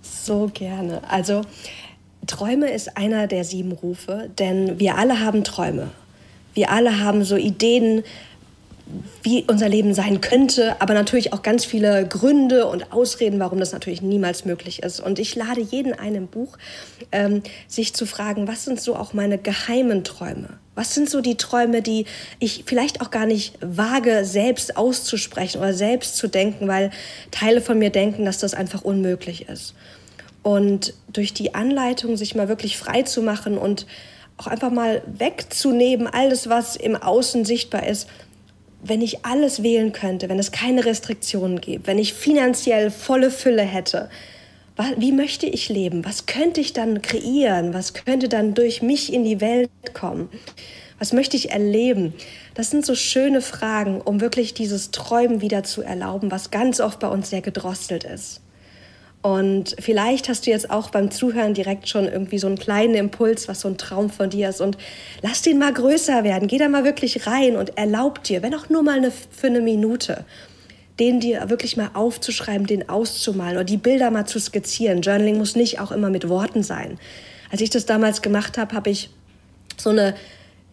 [0.02, 1.00] So gerne.
[1.08, 1.42] Also,
[2.26, 5.90] Träume ist einer der sieben Rufe, denn wir alle haben Träume.
[6.54, 8.02] Wir alle haben so Ideen,
[9.22, 13.72] wie unser Leben sein könnte, aber natürlich auch ganz viele Gründe und Ausreden, warum das
[13.72, 15.00] natürlich niemals möglich ist.
[15.00, 16.56] Und ich lade jeden ein im Buch,
[17.12, 20.48] ähm, sich zu fragen, was sind so auch meine geheimen Träume?
[20.74, 22.06] Was sind so die Träume, die
[22.38, 26.90] ich vielleicht auch gar nicht wage, selbst auszusprechen oder selbst zu denken, weil
[27.30, 29.74] Teile von mir denken, dass das einfach unmöglich ist.
[30.42, 33.86] Und durch die Anleitung, sich mal wirklich frei zu machen und
[34.40, 38.08] auch einfach mal wegzunehmen, alles, was im Außen sichtbar ist.
[38.82, 43.62] Wenn ich alles wählen könnte, wenn es keine Restriktionen gibt, wenn ich finanziell volle Fülle
[43.62, 44.08] hätte,
[44.96, 46.06] wie möchte ich leben?
[46.06, 47.74] Was könnte ich dann kreieren?
[47.74, 50.30] Was könnte dann durch mich in die Welt kommen?
[50.98, 52.14] Was möchte ich erleben?
[52.54, 56.98] Das sind so schöne Fragen, um wirklich dieses Träumen wieder zu erlauben, was ganz oft
[56.98, 58.40] bei uns sehr gedrosselt ist.
[59.22, 63.48] Und vielleicht hast du jetzt auch beim Zuhören direkt schon irgendwie so einen kleinen Impuls,
[63.48, 64.62] was so ein Traum von dir ist.
[64.62, 64.78] Und
[65.20, 66.48] lass den mal größer werden.
[66.48, 69.60] Geh da mal wirklich rein und erlaub dir, wenn auch nur mal eine, für eine
[69.60, 70.24] Minute,
[70.98, 75.02] den dir wirklich mal aufzuschreiben, den auszumalen oder die Bilder mal zu skizzieren.
[75.02, 76.98] Journaling muss nicht auch immer mit Worten sein.
[77.50, 79.10] Als ich das damals gemacht habe, habe ich
[79.76, 80.14] so eine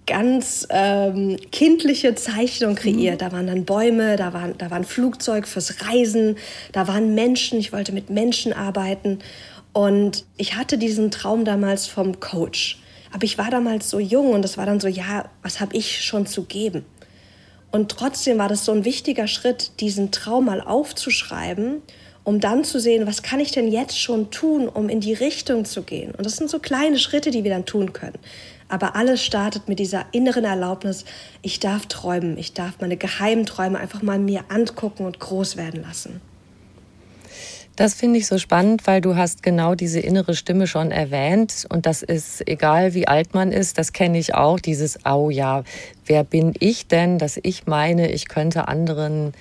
[0.08, 3.16] ganz ähm, kindliche Zeichnung kreiert.
[3.16, 3.26] Mhm.
[3.26, 6.38] Da waren dann Bäume, da war, da war ein Flugzeug fürs Reisen,
[6.72, 9.20] da waren Menschen, ich wollte mit Menschen arbeiten.
[9.74, 12.82] Und ich hatte diesen Traum damals vom Coach.
[13.12, 16.04] Aber ich war damals so jung und es war dann so, ja, was habe ich
[16.04, 16.84] schon zu geben?
[17.72, 21.82] Und trotzdem war das so ein wichtiger Schritt, diesen Traum mal aufzuschreiben,
[22.24, 25.64] um dann zu sehen, was kann ich denn jetzt schon tun, um in die Richtung
[25.64, 26.12] zu gehen.
[26.12, 28.18] Und das sind so kleine Schritte, die wir dann tun können.
[28.70, 31.06] Aber alles startet mit dieser inneren Erlaubnis,
[31.42, 35.82] ich darf träumen, ich darf meine geheimen Träume einfach mal mir angucken und groß werden
[35.82, 36.22] lassen.
[37.78, 41.68] Das finde ich so spannend, weil du hast genau diese innere Stimme schon erwähnt.
[41.70, 45.64] Und das ist, egal wie alt man ist, das kenne ich auch, dieses, oh ja,
[46.08, 49.34] wer bin ich denn, dass ich meine, ich könnte anderen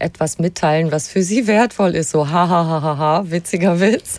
[0.00, 2.10] etwas mitteilen, was für sie wertvoll ist.
[2.10, 4.18] So, ha, ha, ha, ha, ha, witziger Witz.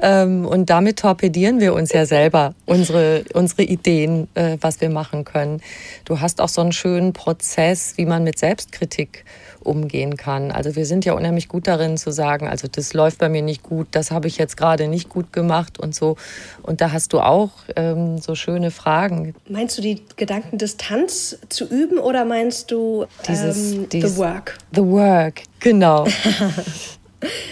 [0.00, 5.24] Ähm, und damit torpedieren wir uns ja selber unsere, unsere Ideen, äh, was wir machen
[5.24, 5.60] können.
[6.04, 9.24] Du hast auch so einen schönen Prozess, wie man mit Selbstkritik
[9.60, 10.50] umgehen kann.
[10.50, 13.62] Also wir sind ja unheimlich gut darin zu sagen, also das läuft bei mir nicht
[13.62, 16.16] gut, das habe ich jetzt gerade nicht gut gemacht und so.
[16.62, 19.34] Und da hast du auch ähm, so schöne Fragen.
[19.48, 24.58] Meinst du die Gedankendistanz zu üben oder meinst du dieses, ähm, dieses, the work?
[24.74, 26.06] The work, genau.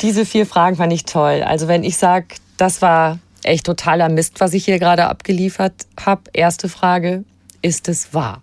[0.00, 1.42] Diese vier Fragen fand ich toll.
[1.42, 6.22] Also wenn ich sage, das war echt totaler Mist, was ich hier gerade abgeliefert habe.
[6.32, 7.24] Erste Frage,
[7.62, 8.42] ist es wahr?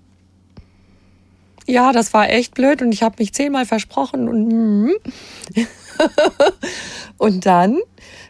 [1.65, 4.91] ja, das war echt blöd und ich habe mich zehnmal versprochen und mm.
[7.17, 7.79] und dann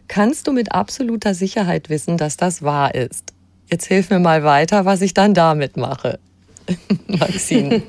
[0.08, 3.34] kannst du mit absoluter Sicherheit wissen, dass das wahr ist.
[3.67, 6.19] Jetzt hilf mir mal weiter, was ich dann damit mache.
[7.08, 7.84] Maxine.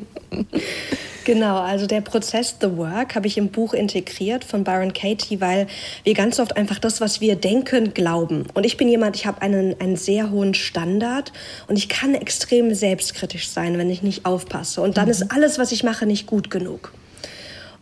[1.25, 5.67] Genau, also der Prozess The Work habe ich im Buch integriert von Byron Katie, weil
[6.05, 8.45] wir ganz oft einfach das, was wir denken, glauben.
[8.53, 11.33] Und ich bin jemand, ich habe einen, einen sehr hohen Standard
[11.67, 14.83] und ich kann extrem selbstkritisch sein, wenn ich nicht aufpasse.
[14.83, 15.13] Und dann mhm.
[15.13, 16.93] ist alles, was ich mache, nicht gut genug.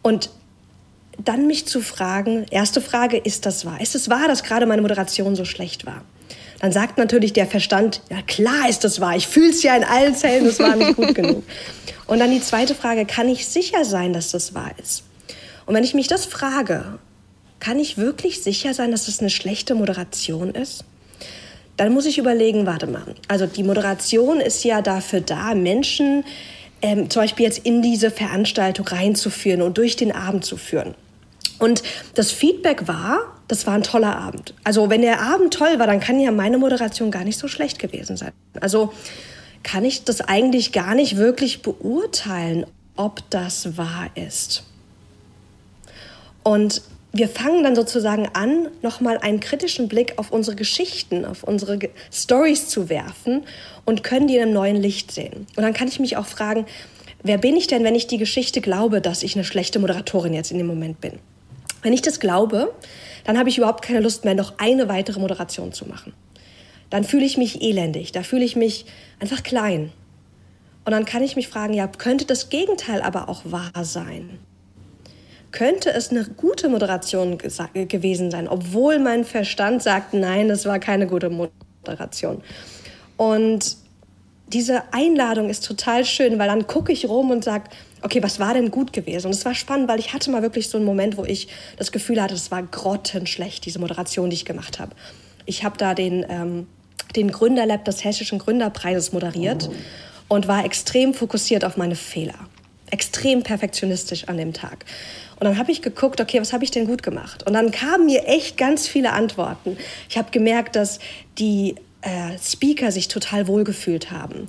[0.03, 0.31] Und
[1.23, 3.81] dann mich zu fragen, erste Frage, ist das wahr?
[3.81, 6.03] Ist es wahr, dass gerade meine Moderation so schlecht war?
[6.63, 9.83] Dann sagt natürlich der Verstand, ja klar ist das wahr, ich fühle es ja in
[9.83, 11.43] allen Zellen, das war nicht gut genug.
[12.07, 15.03] Und dann die zweite Frage, kann ich sicher sein, dass das wahr ist?
[15.67, 17.01] Und wenn ich mich das frage,
[17.59, 20.85] kann ich wirklich sicher sein, dass das eine schlechte Moderation ist?
[21.77, 26.25] Dann muss ich überlegen, warte mal, also die Moderation ist ja dafür da, Menschen
[26.81, 30.95] ähm, zum Beispiel jetzt in diese Veranstaltung reinzuführen und durch den Abend zu führen.
[31.59, 31.83] Und
[32.15, 34.55] das Feedback war, das war ein toller Abend.
[34.65, 37.79] Also wenn der Abend toll war, dann kann ja meine Moderation gar nicht so schlecht
[37.79, 38.33] gewesen sein.
[38.59, 38.95] Also
[39.63, 42.65] kann ich das eigentlich gar nicht wirklich beurteilen,
[42.97, 44.65] ob das wahr ist.
[46.43, 46.81] Und
[47.13, 51.79] wir fangen dann sozusagen an, nochmal einen kritischen Blick auf unsere Geschichten, auf unsere
[52.11, 53.43] Stories zu werfen
[53.85, 55.47] und können die in einem neuen Licht sehen.
[55.57, 56.65] Und dann kann ich mich auch fragen,
[57.23, 60.53] wer bin ich denn, wenn ich die Geschichte glaube, dass ich eine schlechte Moderatorin jetzt
[60.53, 61.19] in dem Moment bin?
[61.83, 62.73] Wenn ich das glaube,
[63.25, 66.13] dann habe ich überhaupt keine Lust mehr, noch eine weitere Moderation zu machen.
[66.91, 68.85] Dann fühle ich mich elendig, da fühle ich mich
[69.19, 69.93] einfach klein.
[70.85, 74.39] Und dann kann ich mich fragen, ja, könnte das Gegenteil aber auch wahr sein?
[75.53, 81.07] Könnte es eine gute Moderation gewesen sein, obwohl mein Verstand sagt, nein, es war keine
[81.07, 82.43] gute Moderation.
[83.17, 83.77] Und
[84.49, 87.71] diese Einladung ist total schön, weil dann gucke ich rum und sage,
[88.03, 89.29] okay, was war denn gut gewesen?
[89.29, 91.93] Und es war spannend, weil ich hatte mal wirklich so einen Moment, wo ich das
[91.93, 94.93] Gefühl hatte, es war grottenschlecht, diese Moderation, die ich gemacht habe.
[95.47, 96.67] Ich habe da den, ähm,
[97.17, 99.71] den Gründerlab des Hessischen Gründerpreises moderiert
[100.29, 102.35] und war extrem fokussiert auf meine Fehler.
[102.91, 104.85] Extrem perfektionistisch an dem Tag.
[105.41, 107.45] Und dann habe ich geguckt, okay, was habe ich denn gut gemacht?
[107.47, 109.77] Und dann kamen mir echt ganz viele Antworten.
[110.09, 111.01] Ich habe gemerkt, dass
[111.39, 114.49] die äh, Speaker sich total wohlgefühlt haben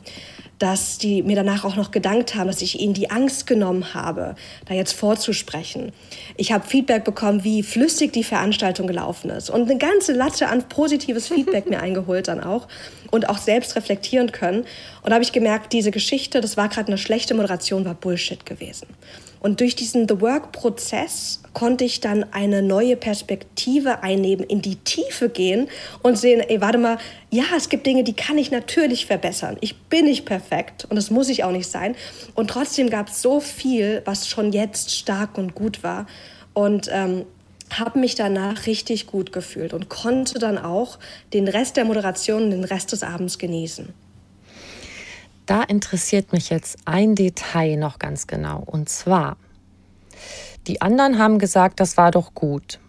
[0.63, 4.36] dass die mir danach auch noch gedankt haben, dass ich ihnen die Angst genommen habe,
[4.65, 5.91] da jetzt vorzusprechen.
[6.38, 10.63] Ich habe Feedback bekommen, wie flüssig die Veranstaltung gelaufen ist und eine ganze Latte an
[10.69, 12.69] positives Feedback mir eingeholt dann auch
[13.12, 14.62] und auch selbst reflektieren können.
[15.02, 18.45] Und da habe ich gemerkt, diese Geschichte, das war gerade eine schlechte Moderation, war Bullshit
[18.45, 18.88] gewesen.
[19.41, 25.30] Und durch diesen The Work-Prozess konnte ich dann eine neue Perspektive einnehmen, in die Tiefe
[25.30, 25.70] gehen
[26.02, 26.98] und sehen, ey, warte mal,
[27.30, 29.58] ja, es gibt Dinge, die kann ich natürlich verbessern.
[29.62, 31.96] Ich bin nicht perfekt und das muss ich auch nicht sein.
[32.36, 36.08] Und trotzdem gab es so viel, was schon jetzt stark und gut war.
[36.54, 37.26] Und ähm,
[37.72, 41.00] habe mich danach richtig gut gefühlt und konnte dann auch
[41.34, 43.94] den Rest der Moderation, den Rest des Abends genießen
[45.46, 48.63] da interessiert mich jetzt ein Detail noch ganz genau.
[48.66, 49.38] Und zwar,
[50.67, 52.80] die anderen haben gesagt, das war doch gut.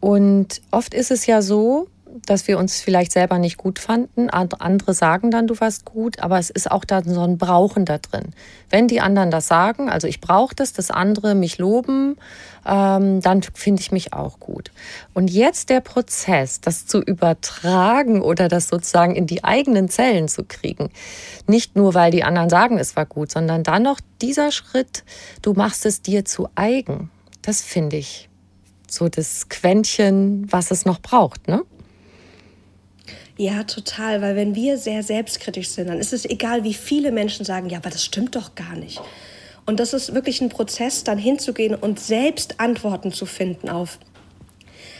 [0.00, 1.88] Und oft ist es ja so,
[2.24, 4.30] dass wir uns vielleicht selber nicht gut fanden.
[4.30, 7.98] Andere sagen dann, du warst gut, aber es ist auch dann so ein Brauchen da
[7.98, 8.32] drin.
[8.70, 12.16] Wenn die anderen das sagen, also ich brauche das, dass andere mich loben,
[12.66, 14.70] ähm, dann finde ich mich auch gut.
[15.14, 20.44] Und jetzt der Prozess, das zu übertragen oder das sozusagen in die eigenen Zellen zu
[20.44, 20.90] kriegen.
[21.46, 25.04] Nicht nur, weil die anderen sagen, es war gut, sondern dann noch dieser Schritt,
[25.42, 27.10] du machst es dir zu eigen.
[27.42, 28.28] Das finde ich
[28.88, 31.62] so das Quäntchen, was es noch braucht, ne?
[33.38, 37.44] Ja, total, weil wenn wir sehr selbstkritisch sind, dann ist es egal, wie viele Menschen
[37.44, 39.00] sagen, ja, aber das stimmt doch gar nicht.
[39.66, 43.98] Und das ist wirklich ein Prozess, dann hinzugehen und selbst Antworten zu finden auf,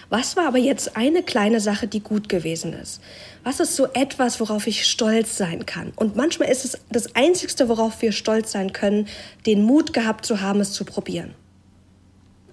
[0.09, 3.01] was war aber jetzt eine kleine Sache, die gut gewesen ist?
[3.42, 5.92] Was ist so etwas, worauf ich stolz sein kann?
[5.96, 9.09] Und manchmal ist es das Einzigste, worauf wir stolz sein können,
[9.46, 11.35] den Mut gehabt zu haben, es zu probieren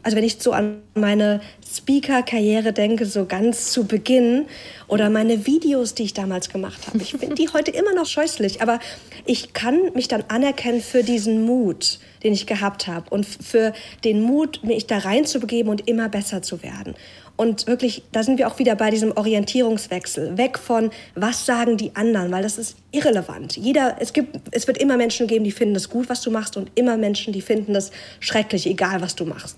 [0.04, 4.46] also wenn ich so an meine Speaker-Karriere denke, so ganz zu Beginn
[4.88, 7.00] oder meine Videos, die ich damals gemacht habe.
[7.00, 8.80] Ich finde die heute immer noch scheußlich, aber
[9.26, 14.22] ich kann mich dann anerkennen für diesen Mut, den ich gehabt habe und für den
[14.22, 16.96] Mut, mich da reinzubegeben und immer besser zu werden.
[17.36, 20.38] Und wirklich, da sind wir auch wieder bei diesem Orientierungswechsel.
[20.38, 23.58] Weg von, was sagen die anderen, weil das ist irrelevant.
[23.58, 26.58] Jeder, es gibt, es wird immer Menschen geben, die finden es gut, was du machst
[26.58, 29.58] und immer Menschen, die finden es schrecklich, egal was du machst.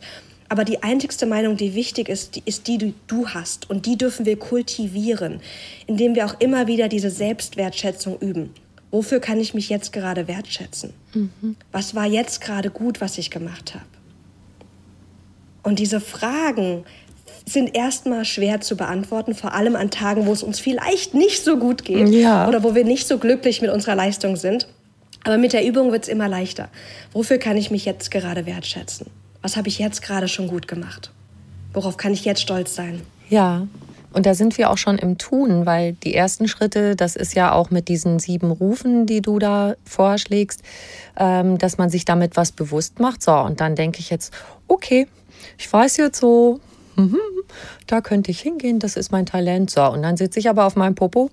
[0.56, 3.70] Aber die einzigste Meinung, die wichtig ist, die ist die, die du hast.
[3.70, 5.42] Und die dürfen wir kultivieren,
[5.86, 8.54] indem wir auch immer wieder diese Selbstwertschätzung üben.
[8.90, 10.94] Wofür kann ich mich jetzt gerade wertschätzen?
[11.14, 11.58] Mhm.
[11.74, 13.84] Was war jetzt gerade gut, was ich gemacht habe?
[15.62, 16.86] Und diese Fragen
[17.46, 21.58] sind erstmal schwer zu beantworten, vor allem an Tagen, wo es uns vielleicht nicht so
[21.58, 22.48] gut geht ja.
[22.48, 24.70] oder wo wir nicht so glücklich mit unserer Leistung sind.
[25.26, 26.70] Aber mit der Übung wird es immer leichter.
[27.12, 29.08] Wofür kann ich mich jetzt gerade wertschätzen?
[29.46, 31.12] Was habe ich jetzt gerade schon gut gemacht?
[31.72, 33.04] Worauf kann ich jetzt stolz sein?
[33.30, 33.68] Ja,
[34.12, 37.52] und da sind wir auch schon im Tun, weil die ersten Schritte, das ist ja
[37.52, 40.64] auch mit diesen sieben Rufen, die du da vorschlägst,
[41.16, 43.22] ähm, dass man sich damit was bewusst macht.
[43.22, 44.34] So, und dann denke ich jetzt,
[44.68, 45.06] okay,
[45.60, 46.60] ich weiß jetzt so,
[46.96, 47.20] mhm,
[47.86, 49.70] da könnte ich hingehen, das ist mein Talent.
[49.70, 51.30] So, und dann sitze ich aber auf meinem Popo.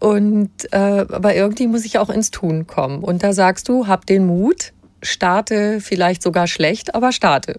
[0.00, 3.04] Und äh, aber irgendwie muss ich auch ins Tun kommen.
[3.04, 4.72] Und da sagst du, hab den Mut,
[5.06, 7.56] starte vielleicht sogar schlecht, aber starte.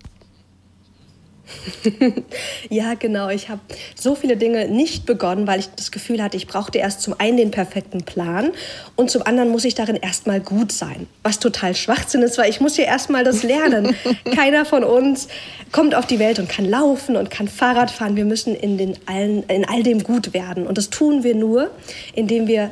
[2.70, 3.30] ja, genau.
[3.30, 3.62] Ich habe
[3.96, 7.38] so viele Dinge nicht begonnen, weil ich das Gefühl hatte, ich brauchte erst zum einen
[7.38, 8.52] den perfekten Plan
[8.96, 11.08] und zum anderen muss ich darin erstmal gut sein.
[11.24, 13.96] Was total Schwachsinn ist, weil ich muss ja erstmal das lernen.
[14.36, 15.28] Keiner von uns
[15.72, 18.16] kommt auf die Welt und kann laufen und kann Fahrrad fahren.
[18.16, 20.68] Wir müssen in, den allen, in all dem gut werden.
[20.68, 21.72] Und das tun wir nur,
[22.14, 22.72] indem wir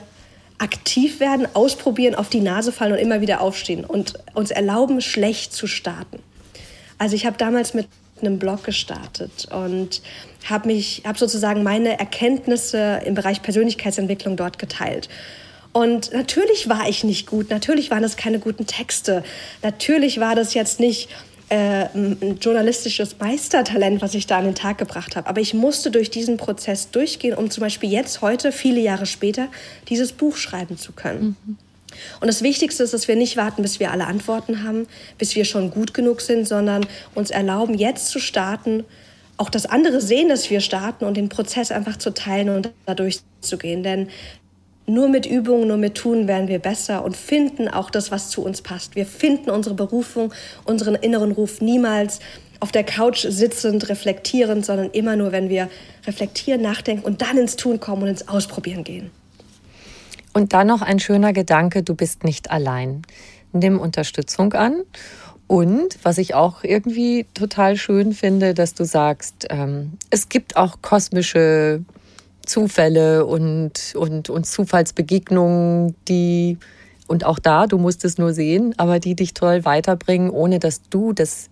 [0.58, 5.54] aktiv werden, ausprobieren, auf die Nase fallen und immer wieder aufstehen und uns erlauben, schlecht
[5.54, 6.20] zu starten.
[6.98, 7.88] Also ich habe damals mit
[8.22, 10.02] einem Blog gestartet und
[10.50, 15.10] habe mich, habe sozusagen meine Erkenntnisse im Bereich Persönlichkeitsentwicklung dort geteilt.
[15.74, 19.24] Und natürlich war ich nicht gut, natürlich waren das keine guten Texte,
[19.62, 21.10] natürlich war das jetzt nicht
[21.56, 25.30] äh, ein journalistisches Meistertalent, was ich da an den Tag gebracht habe.
[25.30, 29.48] Aber ich musste durch diesen Prozess durchgehen, um zum Beispiel jetzt, heute, viele Jahre später,
[29.88, 31.38] dieses Buch schreiben zu können.
[31.46, 31.58] Mhm.
[32.20, 34.86] Und das Wichtigste ist, dass wir nicht warten, bis wir alle Antworten haben,
[35.18, 38.84] bis wir schon gut genug sind, sondern uns erlauben, jetzt zu starten,
[39.38, 43.20] auch das andere sehen, dass wir starten und den Prozess einfach zu teilen und dadurch
[43.40, 43.82] zu gehen.
[43.82, 44.10] Denn
[44.88, 48.44] nur mit Übungen, nur mit Tun werden wir besser und finden auch das, was zu
[48.44, 48.96] uns passt.
[48.96, 50.34] Wir finden unsere Berufung,
[50.64, 52.20] unseren inneren Ruf niemals
[52.60, 55.70] auf der Couch sitzend, reflektierend, sondern immer nur, wenn wir
[56.06, 59.12] reflektieren, nachdenken und dann ins Tun kommen und ins Ausprobieren gehen.
[60.34, 63.04] Und dann noch ein schöner Gedanke, du bist nicht allein.
[63.54, 64.82] Nimm Unterstützung an.
[65.48, 70.82] Und was ich auch irgendwie total schön finde, dass du sagst, ähm, es gibt auch
[70.82, 71.84] kosmische
[72.46, 76.58] Zufälle und, und, und Zufallsbegegnungen, die,
[77.08, 80.82] und auch da, du musst es nur sehen, aber die dich toll weiterbringen, ohne dass
[80.90, 81.50] du das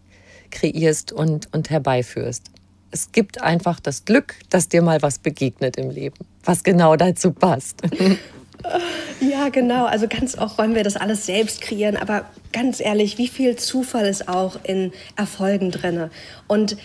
[0.52, 2.44] kreierst und, und herbeiführst.
[2.92, 7.32] Es gibt einfach das Glück, dass dir mal was begegnet im Leben, was genau dazu
[7.32, 7.82] passt.
[9.20, 9.86] Ja, genau.
[9.86, 14.06] Also ganz oft wollen wir das alles selbst kreieren, aber ganz ehrlich, wie viel Zufall
[14.06, 16.10] ist auch in Erfolgen drin?
[16.48, 16.78] Und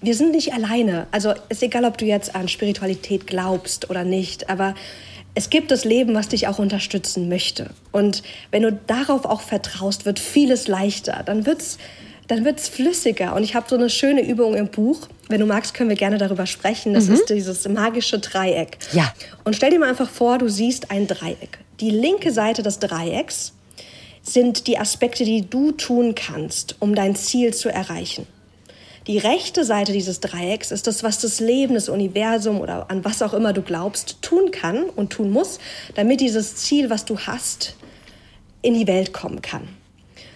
[0.00, 1.06] wir sind nicht alleine.
[1.10, 4.74] Also ist egal, ob du jetzt an Spiritualität glaubst oder nicht, aber
[5.34, 7.70] es gibt das Leben, was dich auch unterstützen möchte.
[7.92, 11.22] Und wenn du darauf auch vertraust, wird vieles leichter.
[11.24, 11.78] Dann wird's
[12.28, 13.34] dann wird es flüssiger.
[13.34, 15.08] Und ich habe so eine schöne Übung im Buch.
[15.28, 16.92] Wenn du magst, können wir gerne darüber sprechen.
[16.92, 17.14] Das mhm.
[17.14, 18.76] ist dieses magische Dreieck.
[18.92, 19.12] Ja.
[19.44, 21.58] Und stell dir mal einfach vor, du siehst ein Dreieck.
[21.80, 23.54] Die linke Seite des Dreiecks
[24.22, 28.26] sind die Aspekte, die du tun kannst, um dein Ziel zu erreichen.
[29.08, 33.22] Die rechte Seite dieses Dreiecks ist das, was das Leben, das Universum oder an was
[33.22, 35.60] auch immer du glaubst, tun kann und tun muss,
[35.94, 37.74] damit dieses Ziel, was du hast,
[38.60, 39.66] in die Welt kommen kann.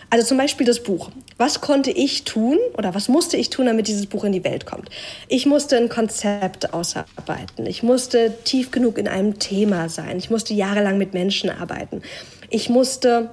[0.08, 1.10] Also zum Beispiel das Buch.
[1.36, 4.64] Was konnte ich tun oder was musste ich tun, damit dieses Buch in die Welt
[4.64, 4.88] kommt?
[5.28, 7.66] Ich musste ein Konzept ausarbeiten.
[7.66, 10.16] Ich musste tief genug in einem Thema sein.
[10.16, 12.00] Ich musste jahrelang mit Menschen arbeiten.
[12.48, 13.30] Ich musste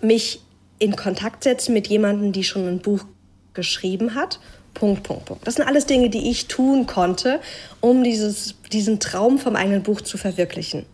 [0.00, 0.40] mich
[0.78, 3.04] in Kontakt setzen mit jemandem, die schon ein Buch
[3.54, 4.38] geschrieben hat.
[4.76, 5.46] Punkt, Punkt, Punkt.
[5.46, 7.40] Das sind alles Dinge, die ich tun konnte,
[7.80, 10.84] um dieses, diesen Traum vom eigenen Buch zu verwirklichen.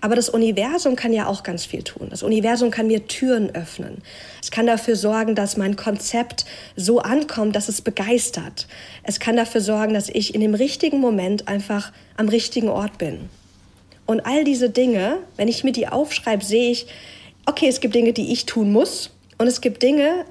[0.00, 2.06] Aber das Universum kann ja auch ganz viel tun.
[2.10, 3.98] Das Universum kann mir Türen öffnen.
[4.40, 6.44] Es kann dafür sorgen, dass mein Konzept
[6.76, 8.68] so ankommt, dass es begeistert.
[9.02, 13.28] Es kann dafür sorgen, dass ich in dem richtigen Moment einfach am richtigen Ort bin.
[14.06, 16.86] Und all diese Dinge, wenn ich mir die aufschreibe, sehe ich,
[17.44, 19.10] okay, es gibt Dinge, die ich tun muss.
[19.38, 20.26] Und es gibt Dinge,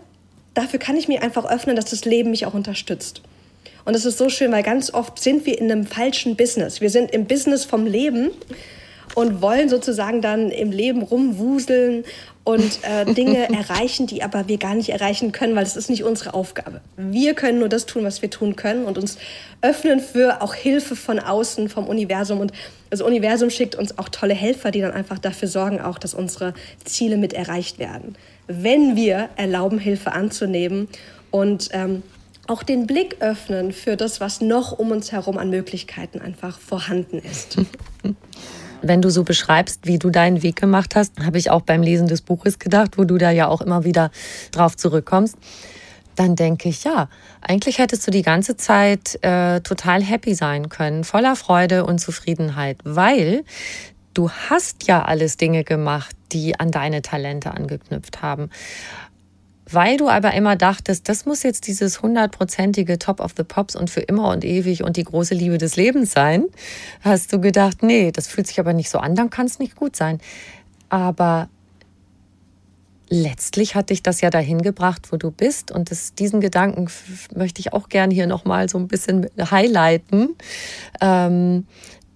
[0.55, 3.21] dafür kann ich mir einfach öffnen, dass das Leben mich auch unterstützt.
[3.85, 6.81] Und es ist so schön, weil ganz oft sind wir in einem falschen Business.
[6.81, 8.31] Wir sind im Business vom Leben
[9.13, 12.03] und wollen sozusagen dann im Leben rumwuseln
[12.43, 16.03] und äh, Dinge erreichen, die aber wir gar nicht erreichen können, weil das ist nicht
[16.03, 16.81] unsere Aufgabe.
[16.97, 19.17] Wir können nur das tun, was wir tun können und uns
[19.61, 22.39] öffnen für auch Hilfe von außen, vom Universum.
[22.39, 22.53] Und
[22.89, 26.55] das Universum schickt uns auch tolle Helfer, die dann einfach dafür sorgen, auch, dass unsere
[26.83, 28.15] Ziele mit erreicht werden.
[28.47, 30.87] Wenn wir erlauben, Hilfe anzunehmen
[31.31, 32.03] und ähm,
[32.47, 37.19] auch den Blick öffnen für das, was noch um uns herum an Möglichkeiten einfach vorhanden
[37.19, 37.57] ist.
[38.87, 42.07] wenn du so beschreibst, wie du deinen Weg gemacht hast, habe ich auch beim Lesen
[42.07, 44.11] des Buches gedacht, wo du da ja auch immer wieder
[44.51, 45.35] drauf zurückkommst.
[46.15, 47.09] dann denke ich, ja,
[47.41, 52.77] eigentlich hättest du die ganze Zeit äh, total happy sein können, voller Freude und Zufriedenheit,
[52.85, 53.43] weil
[54.15, 58.49] du hast ja alles Dinge gemacht, die an deine Talente angeknüpft haben.
[59.69, 63.89] Weil du aber immer dachtest, das muss jetzt dieses hundertprozentige Top of the Pops und
[63.89, 66.45] für immer und ewig und die große Liebe des Lebens sein,
[67.01, 69.75] hast du gedacht, nee, das fühlt sich aber nicht so an, dann kann es nicht
[69.75, 70.19] gut sein.
[70.89, 71.49] Aber
[73.09, 75.71] letztlich hat dich das ja dahin gebracht, wo du bist.
[75.71, 76.87] Und das, diesen Gedanken
[77.35, 80.35] möchte ich auch gerne hier nochmal so ein bisschen highlighten.
[81.01, 81.65] Ähm,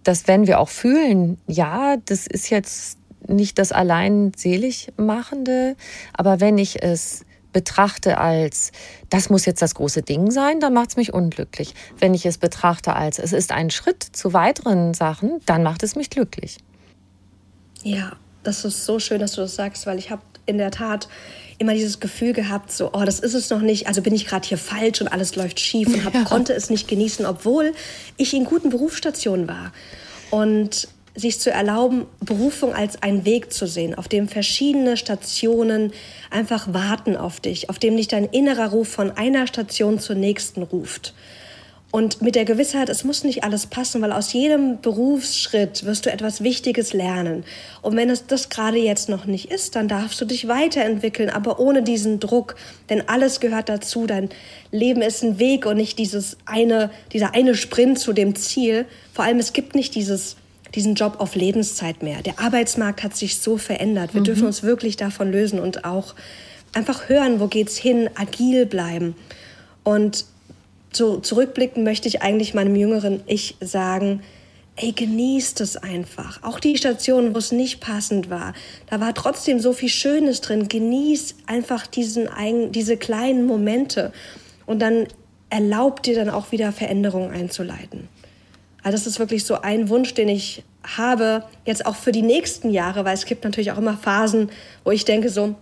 [0.03, 2.97] dass wenn wir auch fühlen, ja, das ist jetzt
[3.27, 5.75] nicht das allein selig machende,
[6.13, 8.71] aber wenn ich es betrachte als,
[9.09, 11.73] das muss jetzt das große Ding sein, dann macht es mich unglücklich.
[11.97, 15.95] Wenn ich es betrachte als, es ist ein Schritt zu weiteren Sachen, dann macht es
[15.95, 16.57] mich glücklich.
[17.83, 21.07] Ja, das ist so schön, dass du das sagst, weil ich habe in der Tat
[21.59, 24.47] immer dieses Gefühl gehabt, so, oh, das ist es noch nicht, also bin ich gerade
[24.47, 26.23] hier falsch und alles läuft schief und hab, ja.
[26.23, 27.73] konnte es nicht genießen, obwohl
[28.17, 29.71] ich in guten Berufsstationen war.
[30.31, 35.91] Und sich zu erlauben, Berufung als einen Weg zu sehen, auf dem verschiedene Stationen
[36.29, 40.63] einfach warten auf dich, auf dem dich dein innerer Ruf von einer Station zur nächsten
[40.63, 41.13] ruft.
[41.91, 46.11] Und mit der Gewissheit, es muss nicht alles passen, weil aus jedem Berufsschritt wirst du
[46.11, 47.43] etwas Wichtiges lernen.
[47.81, 51.59] Und wenn es das gerade jetzt noch nicht ist, dann darfst du dich weiterentwickeln, aber
[51.59, 52.55] ohne diesen Druck.
[52.91, 54.05] Denn alles gehört dazu.
[54.05, 54.29] Dein
[54.71, 58.85] Leben ist ein Weg und nicht dieses eine, dieser eine Sprint zu dem Ziel.
[59.11, 60.35] Vor allem, es gibt nicht dieses,
[60.75, 62.21] diesen Job auf Lebenszeit mehr.
[62.21, 64.13] Der Arbeitsmarkt hat sich so verändert.
[64.13, 64.25] Wir mhm.
[64.25, 66.13] dürfen uns wirklich davon lösen und auch
[66.73, 69.15] einfach hören, wo geht's hin, agil bleiben.
[69.83, 70.25] Und
[70.91, 74.21] so zurückblicken möchte ich eigentlich meinem jüngeren Ich sagen,
[74.75, 76.41] ey, genießt es einfach.
[76.43, 78.53] Auch die Stationen, wo es nicht passend war,
[78.89, 80.69] da war trotzdem so viel Schönes drin.
[80.69, 82.29] Genieß einfach diesen,
[82.71, 84.13] diese kleinen Momente
[84.65, 85.07] und dann
[85.49, 88.07] erlaubt dir dann auch wieder Veränderungen einzuleiten.
[88.81, 92.69] Also das ist wirklich so ein Wunsch, den ich habe, jetzt auch für die nächsten
[92.69, 94.49] Jahre, weil es gibt natürlich auch immer Phasen,
[94.85, 95.55] wo ich denke so,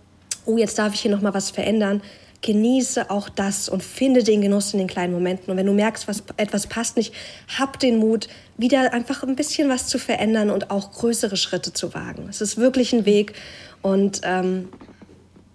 [0.46, 2.00] oh, jetzt darf ich hier noch mal was verändern
[2.42, 5.50] genieße auch das und finde den Genuss in den kleinen Momenten.
[5.50, 7.12] Und wenn du merkst, was, etwas passt nicht,
[7.58, 11.94] hab den Mut, wieder einfach ein bisschen was zu verändern und auch größere Schritte zu
[11.94, 12.26] wagen.
[12.28, 13.34] Es ist wirklich ein Weg
[13.82, 14.68] und ähm,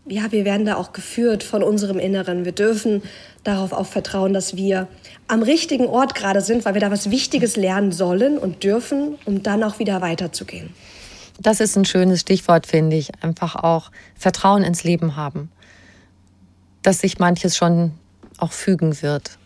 [0.06, 2.44] ja, wir werden da auch geführt von unserem Inneren.
[2.44, 3.02] Wir dürfen
[3.46, 4.88] darauf auch vertrauen, dass wir
[5.28, 9.44] am richtigen Ort gerade sind, weil wir da was Wichtiges lernen sollen und dürfen, um
[9.44, 10.72] dann auch wieder weiterzugehen.
[11.40, 13.12] Das ist ein schönes Stichwort, finde ich.
[13.22, 15.50] Einfach auch Vertrauen ins Leben haben
[16.84, 17.92] dass sich manches schon
[18.38, 19.38] auch fügen wird.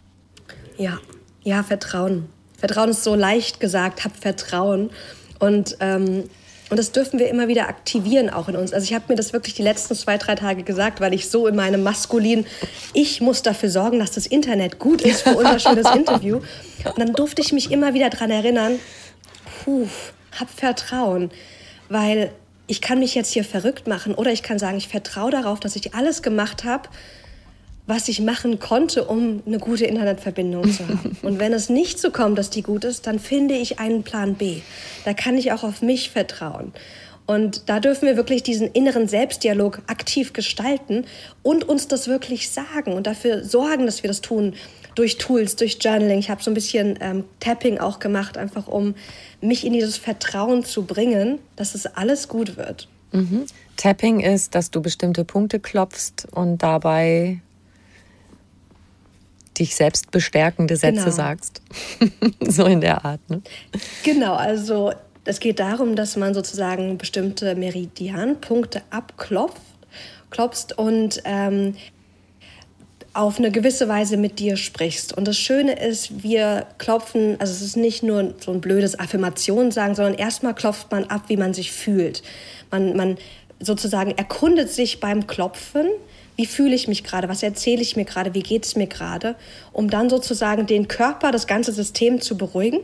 [0.77, 0.99] Ja,
[1.43, 2.27] ja, Vertrauen.
[2.57, 4.89] Vertrauen ist so leicht gesagt, hab Vertrauen.
[5.39, 6.23] Und, ähm,
[6.69, 8.73] und das dürfen wir immer wieder aktivieren auch in uns.
[8.73, 11.47] Also ich habe mir das wirklich die letzten zwei, drei Tage gesagt, weil ich so
[11.47, 12.45] in meinem maskulinen,
[12.93, 16.37] ich muss dafür sorgen, dass das Internet gut ist für unser schönes Interview.
[16.83, 18.79] Und dann durfte ich mich immer wieder daran erinnern,
[19.63, 19.87] puh,
[20.37, 21.31] hab Vertrauen.
[21.89, 22.31] Weil
[22.65, 25.75] ich kann mich jetzt hier verrückt machen oder ich kann sagen, ich vertraue darauf, dass
[25.75, 26.89] ich alles gemacht habe,
[27.87, 31.17] was ich machen konnte, um eine gute Internetverbindung zu haben.
[31.21, 34.35] Und wenn es nicht so kommt, dass die gut ist, dann finde ich einen Plan
[34.35, 34.59] B.
[35.05, 36.73] Da kann ich auch auf mich vertrauen.
[37.25, 41.05] Und da dürfen wir wirklich diesen inneren Selbstdialog aktiv gestalten
[41.43, 44.53] und uns das wirklich sagen und dafür sorgen, dass wir das tun
[44.95, 46.19] durch Tools, durch Journaling.
[46.19, 48.95] Ich habe so ein bisschen ähm, Tapping auch gemacht, einfach um
[49.41, 52.87] mich in dieses Vertrauen zu bringen, dass es alles gut wird.
[53.11, 53.45] Mhm.
[53.75, 57.41] Tapping ist, dass du bestimmte Punkte klopfst und dabei
[59.59, 61.15] dich selbst bestärkende Sätze genau.
[61.15, 61.61] sagst.
[62.41, 63.21] so in der Art.
[63.29, 63.41] Ne?
[64.03, 64.93] Genau, also
[65.25, 69.61] es geht darum, dass man sozusagen bestimmte Meridianpunkte abklopft
[70.29, 71.75] klopfst und ähm,
[73.13, 75.17] auf eine gewisse Weise mit dir sprichst.
[75.17, 79.71] Und das Schöne ist, wir klopfen, also es ist nicht nur so ein blödes Affirmation
[79.71, 82.21] sagen, sondern erstmal klopft man ab, wie man sich fühlt.
[82.69, 83.17] Man, man
[83.59, 85.87] sozusagen erkundet sich beim Klopfen,
[86.37, 89.35] wie fühle ich mich gerade, was erzähle ich mir gerade, wie geht es mir gerade,
[89.73, 92.79] um dann sozusagen den Körper, das ganze System zu beruhigen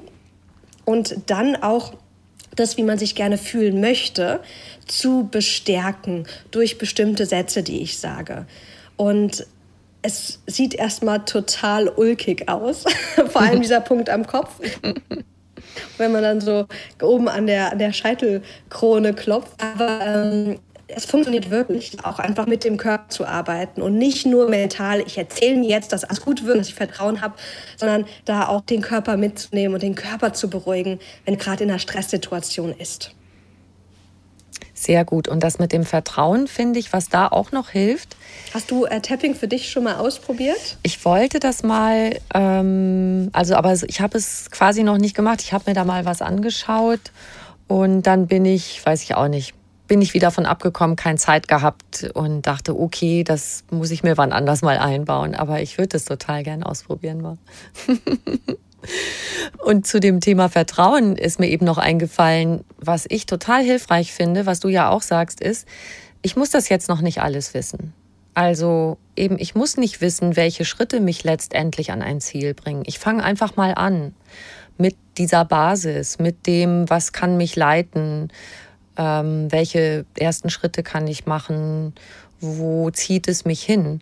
[0.86, 1.94] und dann auch
[2.56, 4.40] das, wie man sich gerne fühlen möchte,
[4.88, 8.46] zu bestärken durch bestimmte Sätze, die ich sage.
[8.98, 9.46] Und
[10.02, 12.84] es sieht erstmal total ulkig aus,
[13.30, 14.60] vor allem dieser Punkt am Kopf.
[15.98, 16.68] Wenn man dann so
[17.02, 19.54] oben an der, an der Scheitelkrone klopft.
[19.64, 20.60] Aber ähm,
[20.96, 25.18] es funktioniert wirklich, auch einfach mit dem Körper zu arbeiten und nicht nur mental, ich
[25.18, 27.36] erzähle mir jetzt, dass alles gut wird, dass ich Vertrauen habe,
[27.78, 31.80] sondern da auch den Körper mitzunehmen und den Körper zu beruhigen, wenn gerade in einer
[31.80, 33.14] Stresssituation ist.
[34.74, 35.30] Sehr gut.
[35.30, 38.18] Und das mit dem Vertrauen finde ich, was da auch noch hilft.
[38.54, 40.78] Hast du äh, Tapping für dich schon mal ausprobiert?
[40.84, 45.42] Ich wollte das mal, ähm, also aber ich habe es quasi noch nicht gemacht.
[45.42, 47.00] Ich habe mir da mal was angeschaut
[47.68, 49.54] und dann bin ich, weiß ich auch nicht,
[49.94, 54.18] bin ich wieder von abgekommen, keine Zeit gehabt und dachte, okay, das muss ich mir
[54.18, 55.36] wann anders mal einbauen.
[55.36, 57.38] Aber ich würde es total gern ausprobieren.
[59.64, 64.48] Und zu dem Thema Vertrauen ist mir eben noch eingefallen, was ich total hilfreich finde,
[64.48, 65.68] was du ja auch sagst, ist,
[66.24, 67.94] ich muss das jetzt noch nicht alles wissen.
[68.34, 72.82] Also eben, ich muss nicht wissen, welche Schritte mich letztendlich an ein Ziel bringen.
[72.88, 74.16] Ich fange einfach mal an
[74.76, 78.32] mit dieser Basis, mit dem, was kann mich leiten,
[78.98, 81.94] ähm, welche ersten Schritte kann ich machen,
[82.40, 84.02] wo zieht es mich hin,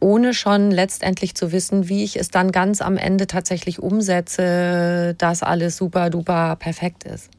[0.00, 5.42] ohne schon letztendlich zu wissen, wie ich es dann ganz am Ende tatsächlich umsetze, dass
[5.42, 7.30] alles super duper perfekt ist.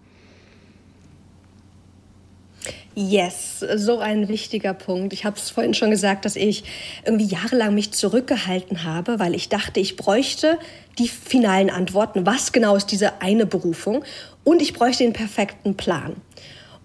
[2.93, 5.13] Yes, so ein wichtiger Punkt.
[5.13, 6.65] Ich habe es vorhin schon gesagt, dass ich
[7.05, 10.59] irgendwie jahrelang mich zurückgehalten habe, weil ich dachte, ich bräuchte
[10.99, 12.25] die finalen Antworten.
[12.25, 14.03] Was genau ist diese eine Berufung?
[14.43, 16.17] Und ich bräuchte den perfekten Plan.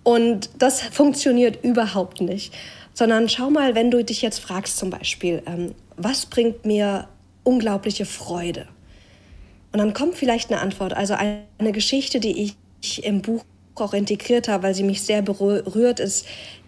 [0.06, 2.54] Und das funktioniert überhaupt nicht.
[2.94, 7.08] Sondern schau mal, wenn du dich jetzt fragst zum Beispiel, ähm, was bringt mir
[7.42, 8.68] unglaubliche Freude?
[9.72, 10.94] Und dann kommt vielleicht eine Antwort.
[10.94, 13.42] Also eine Geschichte, die ich im Buch
[13.74, 16.24] auch integriert habe, weil sie mich sehr berührt, ist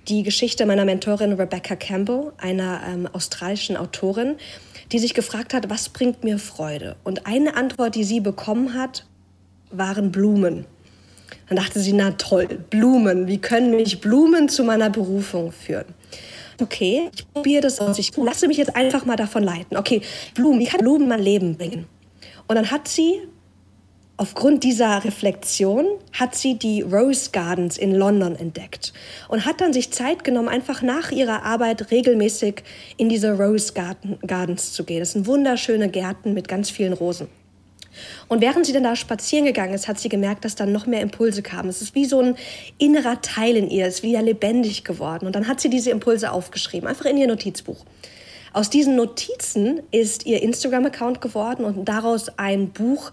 [0.08, 4.34] die Geschichte meiner Mentorin Rebecca Campbell, einer ähm, australischen Autorin,
[4.90, 6.96] die sich gefragt hat, was bringt mir Freude?
[7.04, 9.06] Und eine Antwort, die sie bekommen hat,
[9.70, 10.66] waren Blumen.
[11.48, 15.86] Dann dachte sie, na toll, Blumen, wie können mich Blumen zu meiner Berufung führen?
[16.60, 17.98] Okay, ich probiere das aus.
[17.98, 19.76] Ich lasse mich jetzt einfach mal davon leiten.
[19.76, 20.02] Okay,
[20.34, 21.86] Blumen, wie kann Blumen mein Leben bringen?
[22.48, 23.20] Und dann hat sie,
[24.16, 28.92] aufgrund dieser Reflexion, hat sie die Rose Gardens in London entdeckt
[29.28, 32.64] und hat dann sich Zeit genommen, einfach nach ihrer Arbeit regelmäßig
[32.96, 34.98] in diese Rose Gardens zu gehen.
[34.98, 37.28] Das sind wunderschöne Gärten mit ganz vielen Rosen.
[38.28, 41.00] Und während sie dann da spazieren gegangen ist, hat sie gemerkt, dass dann noch mehr
[41.00, 41.68] Impulse kamen.
[41.68, 42.36] Es ist wie so ein
[42.78, 45.26] innerer Teil in ihr, ist wieder lebendig geworden.
[45.26, 47.84] Und dann hat sie diese Impulse aufgeschrieben, einfach in ihr Notizbuch.
[48.52, 53.12] Aus diesen Notizen ist ihr Instagram-Account geworden und daraus ein Buch,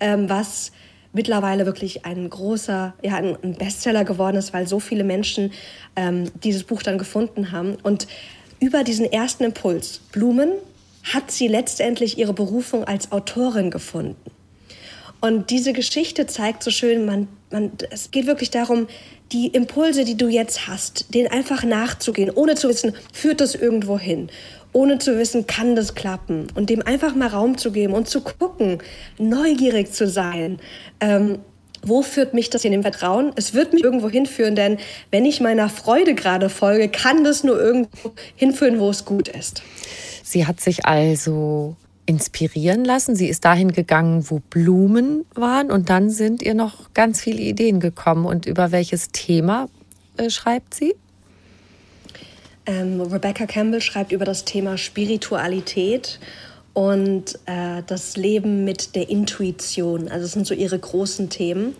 [0.00, 0.72] ähm, was
[1.12, 5.52] mittlerweile wirklich ein großer, ja, ein Bestseller geworden ist, weil so viele Menschen
[5.96, 7.76] ähm, dieses Buch dann gefunden haben.
[7.82, 8.06] Und
[8.60, 10.50] über diesen ersten Impuls, Blumen,
[11.12, 14.30] hat sie letztendlich ihre Berufung als Autorin gefunden.
[15.20, 18.88] Und diese Geschichte zeigt so schön, man, man, es geht wirklich darum,
[19.32, 23.98] die Impulse, die du jetzt hast, denen einfach nachzugehen, ohne zu wissen, führt das irgendwo
[23.98, 24.28] hin,
[24.72, 28.20] ohne zu wissen, kann das klappen und dem einfach mal Raum zu geben und zu
[28.20, 28.78] gucken,
[29.18, 30.58] neugierig zu sein.
[31.00, 31.38] Ähm,
[31.82, 33.32] wo führt mich das in dem Vertrauen?
[33.36, 34.78] Es wird mich irgendwo hinführen, denn
[35.10, 39.62] wenn ich meiner Freude gerade folge, kann das nur irgendwo hinführen, wo es gut ist.
[40.34, 41.76] Sie hat sich also
[42.06, 43.14] inspirieren lassen.
[43.14, 47.78] Sie ist dahin gegangen, wo Blumen waren und dann sind ihr noch ganz viele Ideen
[47.78, 48.26] gekommen.
[48.26, 49.68] Und über welches Thema
[50.16, 50.96] äh, schreibt sie?
[52.66, 56.18] Ähm, Rebecca Campbell schreibt über das Thema Spiritualität
[56.72, 60.08] und äh, das Leben mit der Intuition.
[60.08, 61.76] Also das sind so ihre großen Themen.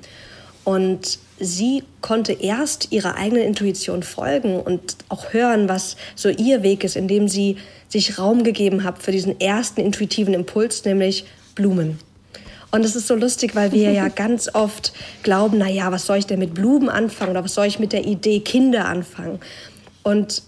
[0.63, 6.85] Und sie konnte erst ihrer eigenen Intuition folgen und auch hören, was so ihr Weg
[6.85, 7.57] ist, indem sie
[7.95, 11.24] sich Raum gegeben hat für diesen ersten intuitiven Impuls, nämlich
[11.55, 11.99] Blumen.
[12.72, 14.92] Und es ist so lustig, weil wir ja ganz oft
[15.22, 17.92] glauben, na ja, was soll ich denn mit Blumen anfangen oder was soll ich mit
[17.92, 19.38] der Idee Kinder anfangen?
[20.03, 20.42] Und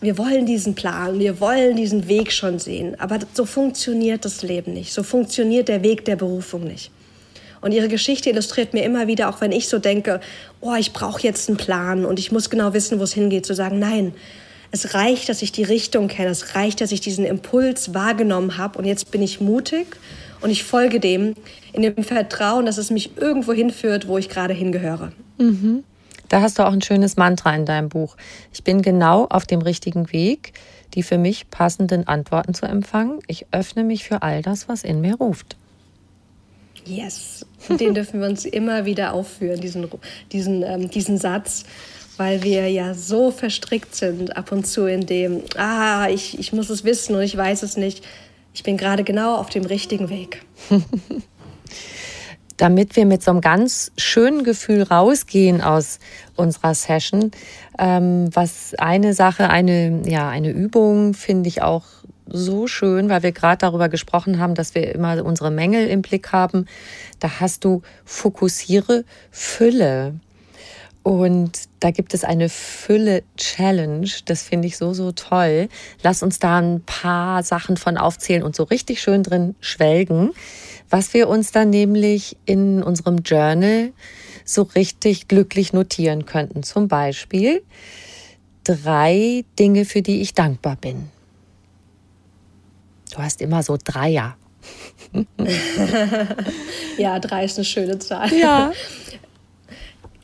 [0.00, 4.72] wir wollen diesen Plan, wir wollen diesen Weg schon sehen, aber so funktioniert das Leben
[4.72, 6.92] nicht, so funktioniert der Weg der Berufung nicht.
[7.60, 10.20] Und ihre Geschichte illustriert mir immer wieder, auch wenn ich so denke,
[10.60, 13.54] oh, ich brauche jetzt einen Plan und ich muss genau wissen, wo es hingeht, zu
[13.54, 14.14] sagen, nein,
[14.72, 18.78] es reicht, dass ich die Richtung kenne, es reicht, dass ich diesen Impuls wahrgenommen habe
[18.78, 19.86] und jetzt bin ich mutig
[20.40, 21.34] und ich folge dem
[21.72, 25.12] in dem Vertrauen, dass es mich irgendwo hinführt, wo ich gerade hingehöre.
[25.38, 25.84] Mhm.
[26.28, 28.16] Da hast du auch ein schönes Mantra in deinem Buch.
[28.52, 30.54] Ich bin genau auf dem richtigen Weg,
[30.94, 33.20] die für mich passenden Antworten zu empfangen.
[33.26, 35.56] Ich öffne mich für all das, was in mir ruft.
[36.86, 39.86] Yes, den dürfen wir uns immer wieder aufführen, diesen,
[40.32, 41.64] diesen, ähm, diesen Satz,
[42.16, 46.70] weil wir ja so verstrickt sind ab und zu in dem, ah, ich, ich muss
[46.70, 48.04] es wissen und ich weiß es nicht.
[48.54, 50.42] Ich bin gerade genau auf dem richtigen Weg.
[52.58, 55.98] Damit wir mit so einem ganz schönen Gefühl rausgehen aus
[56.36, 57.30] unserer Session,
[57.78, 61.84] ähm, was eine Sache, eine, ja, eine Übung finde ich auch
[62.26, 66.32] so schön, weil wir gerade darüber gesprochen haben, dass wir immer unsere Mängel im Blick
[66.32, 66.66] haben.
[67.20, 70.14] Da hast du fokussiere Fülle.
[71.02, 74.08] Und da gibt es eine Fülle-Challenge.
[74.24, 75.68] Das finde ich so, so toll.
[76.02, 80.30] Lass uns da ein paar Sachen von aufzählen und so richtig schön drin schwelgen,
[80.90, 83.92] was wir uns dann nämlich in unserem Journal
[84.44, 86.62] so richtig glücklich notieren könnten.
[86.62, 87.62] Zum Beispiel
[88.62, 91.10] drei Dinge, für die ich dankbar bin.
[93.12, 94.36] Du hast immer so Dreier.
[96.96, 98.32] ja, drei ist eine schöne Zahl.
[98.32, 98.72] Ja.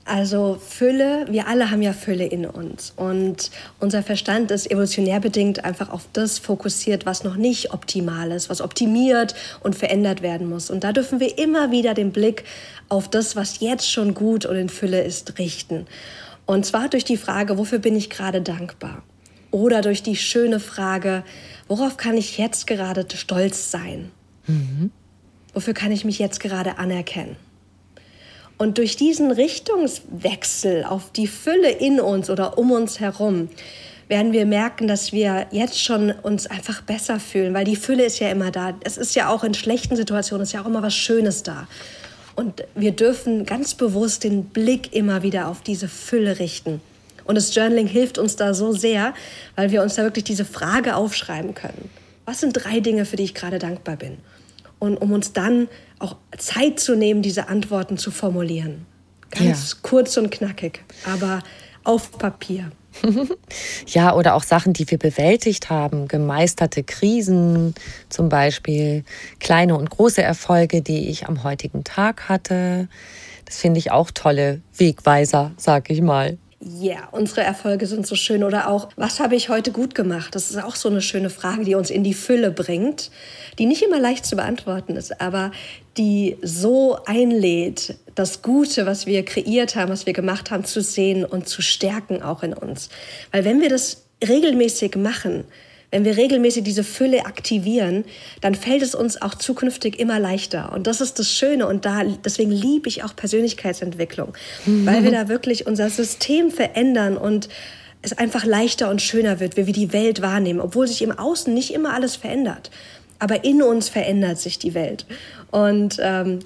[0.09, 5.67] Also Fülle, wir alle haben ja Fülle in uns und unser Verstand ist evolutionär bedingt
[5.67, 10.71] einfach auf das fokussiert, was noch nicht optimal ist, was optimiert und verändert werden muss.
[10.71, 12.45] Und da dürfen wir immer wieder den Blick
[12.89, 15.87] auf das, was jetzt schon gut und in Fülle ist, richten.
[16.47, 19.03] Und zwar durch die Frage, wofür bin ich gerade dankbar?
[19.51, 21.23] Oder durch die schöne Frage,
[21.69, 24.11] worauf kann ich jetzt gerade stolz sein?
[24.47, 24.91] Mhm.
[25.53, 27.37] Wofür kann ich mich jetzt gerade anerkennen?
[28.59, 33.49] Und durch diesen Richtungswechsel auf die Fülle in uns oder um uns herum
[34.09, 38.19] werden wir merken, dass wir jetzt schon uns einfach besser fühlen, weil die Fülle ist
[38.19, 38.75] ja immer da.
[38.83, 41.69] Es ist ja auch in schlechten Situationen, ist ja auch immer was Schönes da.
[42.35, 46.81] Und wir dürfen ganz bewusst den Blick immer wieder auf diese Fülle richten.
[47.25, 49.13] Und das Journaling hilft uns da so sehr,
[49.55, 51.91] weil wir uns da wirklich diese Frage aufschreiben können.
[52.25, 54.19] Was sind drei Dinge, für die ich gerade dankbar bin?
[54.79, 55.69] Und um uns dann
[55.99, 58.87] auch Zeit zu nehmen, diese Antworten zu formulieren.
[59.31, 59.79] Ganz ja.
[59.83, 61.43] kurz und knackig, aber
[61.85, 62.71] auf Papier.
[63.87, 67.75] ja, oder auch Sachen, die wir bewältigt haben, gemeisterte Krisen
[68.09, 69.05] zum Beispiel,
[69.41, 72.89] kleine und große Erfolge, die ich am heutigen Tag hatte.
[73.45, 78.43] Das finde ich auch tolle Wegweiser, sag ich mal yeah, unsere Erfolge sind so schön
[78.43, 80.35] oder auch, was habe ich heute gut gemacht?
[80.35, 83.11] Das ist auch so eine schöne Frage, die uns in die Fülle bringt,
[83.59, 85.53] die nicht immer leicht zu beantworten ist, aber
[85.97, 91.25] die so einlädt, das Gute, was wir kreiert haben, was wir gemacht haben, zu sehen
[91.25, 92.89] und zu stärken auch in uns.
[93.31, 95.45] Weil wenn wir das regelmäßig machen,
[95.91, 98.05] wenn wir regelmäßig diese Fülle aktivieren,
[98.41, 100.73] dann fällt es uns auch zukünftig immer leichter.
[100.73, 101.67] Und das ist das Schöne.
[101.67, 104.35] Und da, deswegen liebe ich auch Persönlichkeitsentwicklung,
[104.67, 104.87] mhm.
[104.87, 107.49] weil wir da wirklich unser System verändern und
[108.03, 111.53] es einfach leichter und schöner wird, wie wir die Welt wahrnehmen, obwohl sich im Außen
[111.53, 112.71] nicht immer alles verändert.
[113.19, 115.07] Aber in uns verändert sich die Welt.
[115.51, 116.41] Und ähm,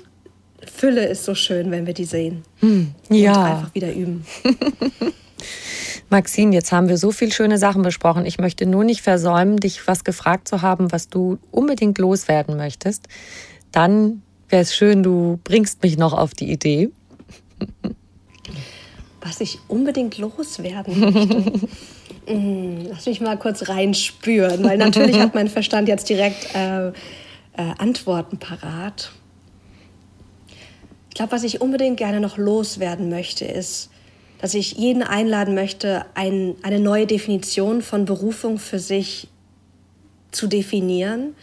[0.73, 2.45] Fülle ist so schön, wenn wir die sehen.
[2.61, 3.33] Hm, ja.
[3.33, 4.25] Und einfach wieder üben.
[6.13, 8.25] Maxine, jetzt haben wir so viele schöne Sachen besprochen.
[8.25, 13.09] Ich möchte nur nicht versäumen, dich was gefragt zu haben, was du unbedingt loswerden möchtest.
[13.73, 16.91] Dann wäre es schön, du bringst mich noch auf die Idee.
[19.21, 21.69] Was ich unbedingt loswerden möchte.
[22.25, 26.93] Hm, lass mich mal kurz reinspüren, weil natürlich hat mein Verstand jetzt direkt äh, äh,
[27.79, 29.11] Antworten parat.
[31.09, 33.91] Ich glaube, was ich unbedingt gerne noch loswerden möchte, ist,
[34.43, 39.29] dass ich jeden einladen möchte, ein, eine neue Definition von Berufung für sich
[40.33, 41.37] zu definieren,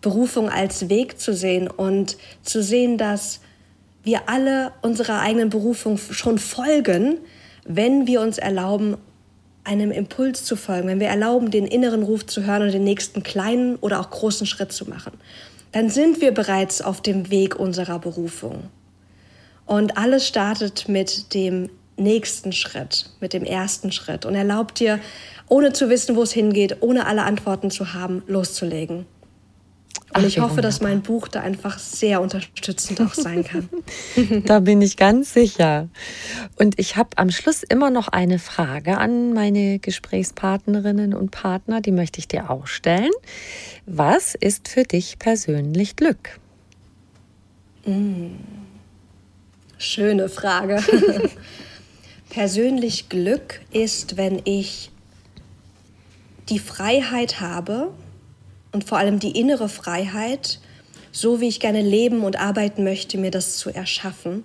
[0.00, 3.40] Berufung als Weg zu sehen und zu sehen, dass
[4.04, 7.18] wir alle unserer eigenen Berufung schon folgen,
[7.64, 8.98] wenn wir uns erlauben,
[9.64, 13.24] einem Impuls zu folgen, wenn wir erlauben, den inneren Ruf zu hören und den nächsten
[13.24, 15.14] kleinen oder auch großen Schritt zu machen,
[15.72, 18.62] dann sind wir bereits auf dem Weg unserer Berufung.
[19.66, 25.00] Und alles startet mit dem nächsten Schritt, mit dem ersten Schritt und erlaubt dir,
[25.48, 29.06] ohne zu wissen, wo es hingeht, ohne alle Antworten zu haben, loszulegen.
[30.14, 33.68] Und Ach, ich hoffe, dass mein Buch da einfach sehr unterstützend auch sein kann.
[34.46, 35.88] da bin ich ganz sicher.
[36.56, 41.90] Und ich habe am Schluss immer noch eine Frage an meine Gesprächspartnerinnen und Partner, die
[41.90, 43.10] möchte ich dir auch stellen.
[43.86, 46.38] Was ist für dich persönlich Glück?
[47.84, 48.36] Mm.
[49.78, 50.80] Schöne Frage.
[52.34, 54.90] persönlich Glück ist, wenn ich
[56.48, 57.92] die Freiheit habe
[58.72, 60.58] und vor allem die innere Freiheit,
[61.12, 64.42] so wie ich gerne leben und arbeiten möchte, mir das zu erschaffen.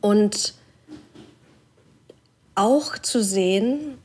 [0.00, 0.54] Und
[2.54, 3.98] auch zu sehen,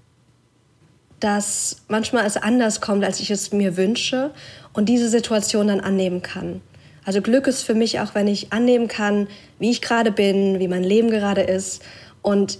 [1.21, 4.31] dass manchmal es anders kommt, als ich es mir wünsche
[4.73, 6.59] und diese Situation dann annehmen kann.
[7.05, 9.29] Also Glück ist für mich auch, wenn ich annehmen kann,
[9.59, 11.81] wie ich gerade bin, wie mein Leben gerade ist
[12.21, 12.59] und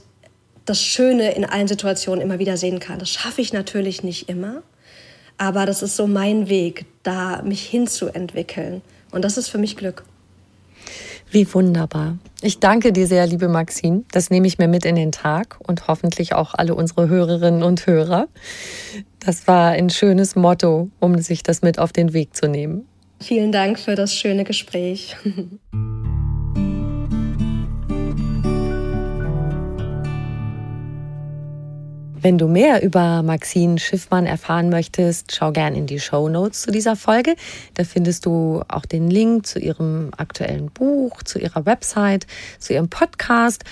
[0.67, 2.99] das Schöne in allen Situationen immer wieder sehen kann.
[2.99, 4.61] Das schaffe ich natürlich nicht immer,
[5.37, 8.81] aber das ist so mein Weg, da mich hinzuentwickeln.
[9.11, 10.03] Und das ist für mich Glück.
[11.31, 12.17] Wie wunderbar.
[12.41, 14.03] Ich danke dir sehr, liebe Maxine.
[14.11, 17.85] Das nehme ich mir mit in den Tag und hoffentlich auch alle unsere Hörerinnen und
[17.85, 18.27] Hörer.
[19.19, 22.87] Das war ein schönes Motto, um sich das mit auf den Weg zu nehmen.
[23.19, 25.17] Vielen Dank für das schöne Gespräch.
[32.19, 36.71] Wenn du mehr über Maxine Schiffmann erfahren möchtest, schau gern in die Show Notes zu
[36.71, 37.35] dieser Folge.
[37.75, 42.25] Da findest du auch den Link zu ihrem aktuellen Buch, zu ihrer Website,
[42.57, 43.65] zu ihrem Podcast.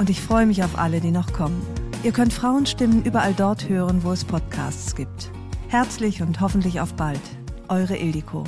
[0.00, 1.60] und ich freue mich auf alle, die noch kommen.
[2.02, 5.30] Ihr könnt Frauenstimmen überall dort hören, wo es Podcasts gibt.
[5.68, 7.20] Herzlich und hoffentlich auf bald.
[7.68, 8.44] Eure Ildiko.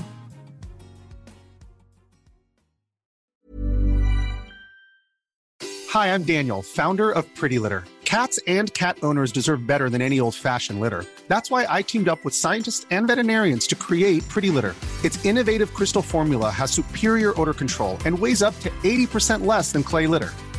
[5.93, 7.85] Hi, I'm Daniel, Founder of Pretty Litter.
[8.07, 11.05] Cats and cat owners deserve better than any old-fashioned litter.
[11.29, 14.75] That's why I teamed up with scientists and veterinarians to create Pretty Litter.
[15.05, 19.83] Its innovative crystal formula has superior odor control and weighs up to 80% less than
[19.83, 20.31] clay litter.